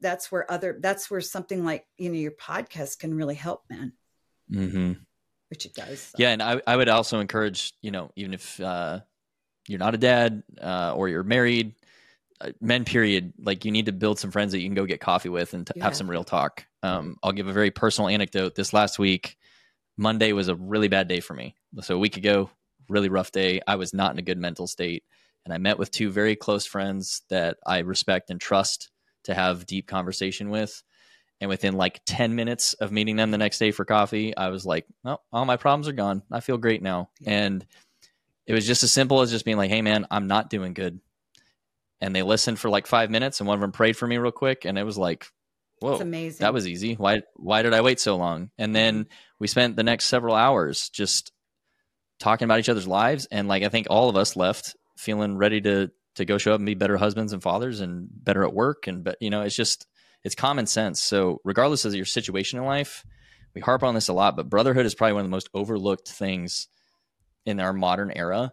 [0.00, 3.92] that's where other that's where something like, you know, your podcast can really help men.
[4.50, 4.92] Mm-hmm.
[5.54, 6.00] Which it does.
[6.00, 6.16] So.
[6.18, 9.00] Yeah, and I I would also encourage, you know, even if uh
[9.68, 11.74] you're not a dad uh, or you're married,
[12.40, 15.00] uh, men period like you need to build some friends that you can go get
[15.00, 15.84] coffee with and t- yeah.
[15.84, 19.36] have some real talk um, i'll give a very personal anecdote this last week
[19.96, 22.50] monday was a really bad day for me so a week ago
[22.88, 25.04] really rough day i was not in a good mental state
[25.44, 28.90] and i met with two very close friends that i respect and trust
[29.22, 30.82] to have deep conversation with
[31.40, 34.64] and within like 10 minutes of meeting them the next day for coffee i was
[34.64, 36.22] like oh all my problems are gone.
[36.30, 37.10] I feel great now.
[37.20, 37.44] Yeah.
[37.44, 37.66] and
[38.46, 41.00] it was just as simple as just being like hey man i'm not doing good.
[42.00, 44.32] And they listened for like five minutes and one of them prayed for me real
[44.32, 45.26] quick and it was like
[45.80, 46.44] whoa amazing.
[46.44, 46.94] that was easy.
[46.94, 48.50] Why why did i wait so long?
[48.58, 49.12] And then mm-hmm.
[49.38, 51.32] we spent the next several hours just
[52.18, 55.60] talking about each other's lives and like i think all of us left feeling ready
[55.60, 58.86] to to go show up and be better husbands and fathers and better at work
[58.86, 59.86] and but you know it's just
[60.24, 63.04] it's common sense so regardless of your situation in life
[63.54, 66.08] we harp on this a lot but brotherhood is probably one of the most overlooked
[66.08, 66.68] things
[67.46, 68.52] in our modern era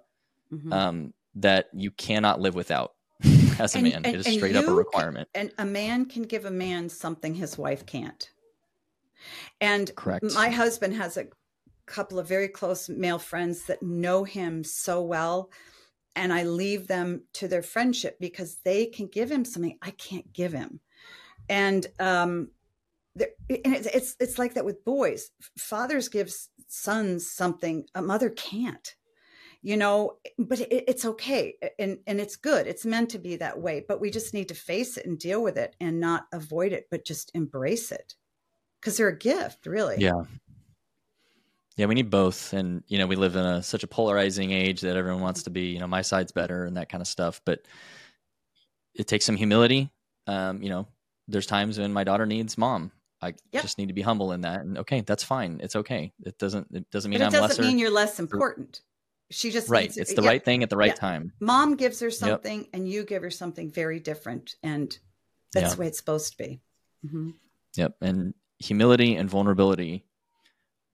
[0.52, 0.72] mm-hmm.
[0.72, 2.92] um, that you cannot live without
[3.60, 3.94] as a and, man.
[4.04, 5.30] And, it is straight up a requirement.
[5.34, 8.30] Can, and a man can give a man something his wife can't.
[9.60, 10.26] And Correct.
[10.34, 11.28] my husband has a
[11.86, 15.52] couple of very close male friends that know him so well.
[16.16, 20.34] And I leave them to their friendship because they can give him something I can't
[20.34, 20.82] give him.
[21.52, 22.49] And um,
[23.20, 25.30] and it's, it's it's like that with boys.
[25.58, 26.34] Fathers give
[26.68, 28.95] sons something a mother can't
[29.62, 30.18] you know?
[30.38, 32.68] But it, it's okay and and it's good.
[32.68, 35.41] It's meant to be that way but we just need to face it and deal
[35.41, 38.16] with it and not avoid it but just embrace it.
[38.80, 39.97] Because they're a gift really.
[39.99, 40.24] Yeah.
[41.78, 44.82] Yeah we need both and you know we live in a such a polarizing age
[44.82, 47.41] that everyone wants to be you know my side's better and that kind of stuff
[47.45, 47.62] but
[48.93, 49.89] it takes some humility
[50.28, 50.88] um, you know
[51.32, 53.62] there's times when my daughter needs mom I yep.
[53.62, 55.60] just need to be humble in that, and okay, that's fine.
[55.62, 56.12] It's okay.
[56.26, 56.68] It doesn't.
[56.72, 58.82] It doesn't mean but it I'm doesn't mean you're less important.
[59.30, 59.96] She just right.
[59.96, 60.28] It's the yeah.
[60.28, 60.96] right thing at the right yeah.
[60.96, 61.34] time.
[61.40, 62.70] Mom gives her something, yep.
[62.74, 64.98] and you give her something very different, and
[65.54, 65.74] that's yeah.
[65.76, 66.62] the way it's supposed to be.
[67.06, 67.30] Mm-hmm.
[67.76, 67.96] Yep.
[68.02, 70.04] And humility and vulnerability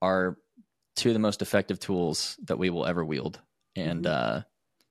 [0.02, 0.38] are
[0.96, 3.40] two of the most effective tools that we will ever wield.
[3.76, 4.38] And mm-hmm.
[4.38, 4.42] uh,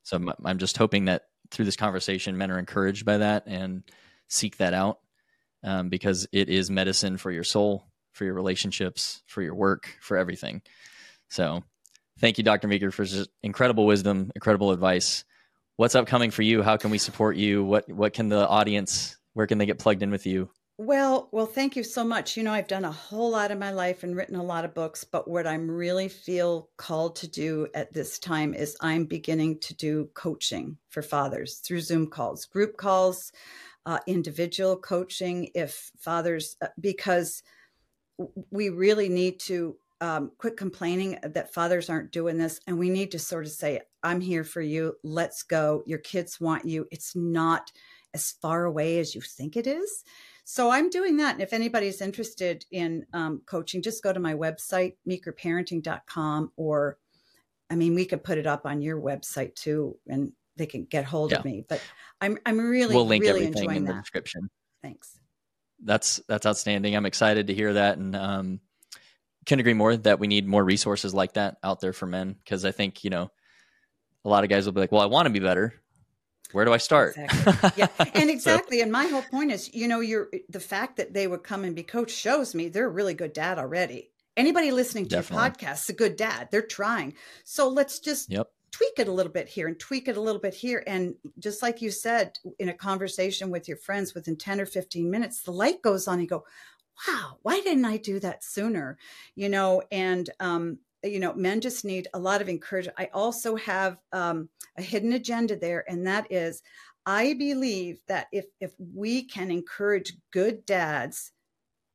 [0.05, 3.82] so I'm just hoping that through this conversation, men are encouraged by that and
[4.28, 5.01] seek that out
[5.66, 10.16] um, because it is medicine for your soul, for your relationships, for your work, for
[10.16, 10.62] everything.
[11.28, 11.62] So
[12.18, 12.66] Thank you, Dr.
[12.66, 13.04] Meeker, for
[13.42, 15.24] incredible wisdom, incredible advice.
[15.76, 16.62] What's upcoming for you?
[16.62, 17.62] How can we support you?
[17.62, 19.16] What what can the audience?
[19.34, 20.48] Where can they get plugged in with you?
[20.78, 22.36] Well, well, thank you so much.
[22.36, 24.74] You know, I've done a whole lot in my life and written a lot of
[24.74, 29.60] books, but what I'm really feel called to do at this time is I'm beginning
[29.60, 33.32] to do coaching for fathers through Zoom calls, group calls,
[33.87, 35.49] uh, individual coaching.
[35.55, 37.43] If fathers, uh, because
[38.51, 42.61] we really need to um, quit complaining that fathers aren't doing this.
[42.66, 44.95] And we need to sort of say, I'm here for you.
[45.03, 45.82] Let's go.
[45.87, 46.87] Your kids want you.
[46.91, 47.72] It's not
[48.12, 50.05] as far away as you think it is.
[50.45, 51.34] So I'm doing that.
[51.34, 56.99] And if anybody's interested in um, coaching, just go to my website, meekerparenting.com, or
[57.68, 61.04] I mean, we could put it up on your website too, and they can get
[61.04, 61.38] hold yeah.
[61.38, 61.64] of me.
[61.66, 61.82] But
[62.20, 63.92] I'm I'm really we'll link really everything enjoying in that.
[63.94, 64.50] the description.
[64.82, 65.18] Thanks.
[65.82, 66.96] That's that's outstanding.
[66.96, 68.61] I'm excited to hear that, and um,
[69.44, 72.64] can agree more that we need more resources like that out there for men because
[72.64, 73.30] I think you know
[74.24, 75.74] a lot of guys will be like, well, I want to be better.
[76.52, 77.16] Where do I start?
[77.16, 77.70] Exactly.
[77.76, 78.78] Yeah, and exactly.
[78.78, 81.64] so, and my whole point is, you know, you're the fact that they would come
[81.64, 84.11] and be coached shows me they're a really good dad already.
[84.36, 85.44] Anybody listening to Definitely.
[85.44, 86.48] your podcast is a good dad.
[86.50, 87.14] They're trying.
[87.44, 88.48] So let's just yep.
[88.76, 90.84] Tweak it a little bit here and tweak it a little bit here.
[90.86, 95.10] And just like you said in a conversation with your friends within 10 or 15
[95.10, 96.20] minutes, the light goes on.
[96.20, 96.44] You go,
[97.08, 98.98] wow, why didn't I do that sooner?
[99.34, 102.98] You know, and um, you know, men just need a lot of encouragement.
[102.98, 106.62] I also have um, a hidden agenda there, and that is,
[107.06, 111.32] I believe that if if we can encourage good dads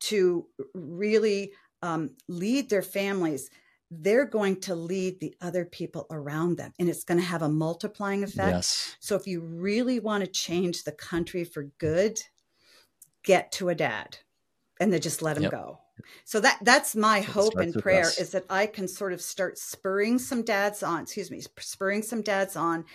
[0.01, 1.51] to really
[1.83, 3.51] um, lead their families,
[3.91, 7.49] they're going to lead the other people around them and it's going to have a
[7.49, 8.55] multiplying effect.
[8.55, 8.95] Yes.
[9.01, 12.17] So if you really want to change the country for good,
[13.23, 14.17] get to a dad
[14.79, 15.51] and then just let him yep.
[15.51, 15.79] go.
[16.23, 18.17] So that that's my hope and prayer us.
[18.17, 22.21] is that I can sort of start spurring some dads on, excuse me, spurring some
[22.21, 22.85] dads on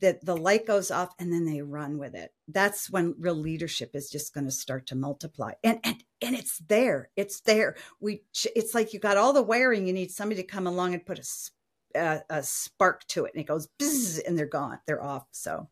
[0.00, 3.90] that the light goes off and then they run with it that's when real leadership
[3.94, 8.22] is just going to start to multiply and and and it's there it's there we
[8.54, 11.18] it's like you got all the wiring you need somebody to come along and put
[11.18, 15.26] a, a, a spark to it and it goes bzz, and they're gone they're off
[15.32, 15.68] so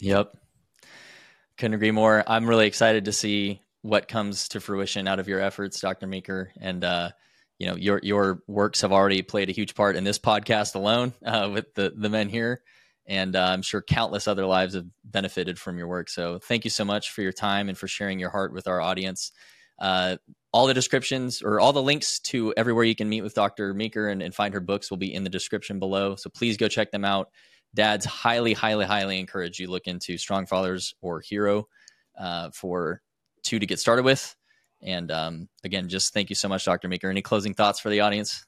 [0.00, 0.36] yep
[1.56, 5.40] couldn't agree more i'm really excited to see what comes to fruition out of your
[5.40, 7.10] efforts dr meeker and uh
[7.58, 11.12] you know your your works have already played a huge part in this podcast alone
[11.24, 12.62] uh, with the the men here
[13.08, 16.10] and uh, I'm sure countless other lives have benefited from your work.
[16.10, 18.82] So thank you so much for your time and for sharing your heart with our
[18.82, 19.32] audience.
[19.78, 20.16] Uh,
[20.52, 23.74] all the descriptions or all the links to everywhere you can meet with Dr.
[23.74, 26.16] Meeker and, and, find her books will be in the description below.
[26.16, 27.28] So please go check them out.
[27.74, 31.68] Dads highly, highly, highly encourage you look into Strong Fathers or Hero
[32.18, 33.02] uh, for
[33.42, 34.34] two to get started with.
[34.80, 36.88] And um, again, just thank you so much, Dr.
[36.88, 37.10] Meeker.
[37.10, 38.46] Any closing thoughts for the audience?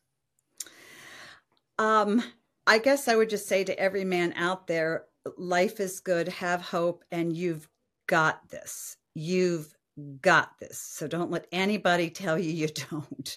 [1.78, 2.22] Um,
[2.66, 5.04] I guess I would just say to every man out there
[5.36, 7.68] life is good, have hope, and you've
[8.06, 8.96] got this.
[9.14, 9.74] You've
[10.20, 10.78] got this.
[10.78, 13.36] So don't let anybody tell you you don't.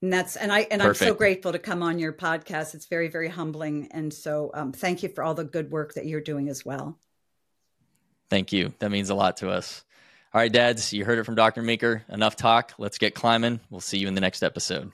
[0.00, 1.02] And that's and I and Perfect.
[1.02, 2.74] I'm so grateful to come on your podcast.
[2.74, 6.06] It's very very humbling, and so um, thank you for all the good work that
[6.06, 6.98] you're doing as well.
[8.28, 8.72] Thank you.
[8.80, 9.84] That means a lot to us.
[10.34, 11.62] All right, dads, you heard it from Dr.
[11.62, 12.02] Meeker.
[12.08, 12.72] Enough talk.
[12.78, 13.60] Let's get climbing.
[13.68, 14.90] We'll see you in the next episode.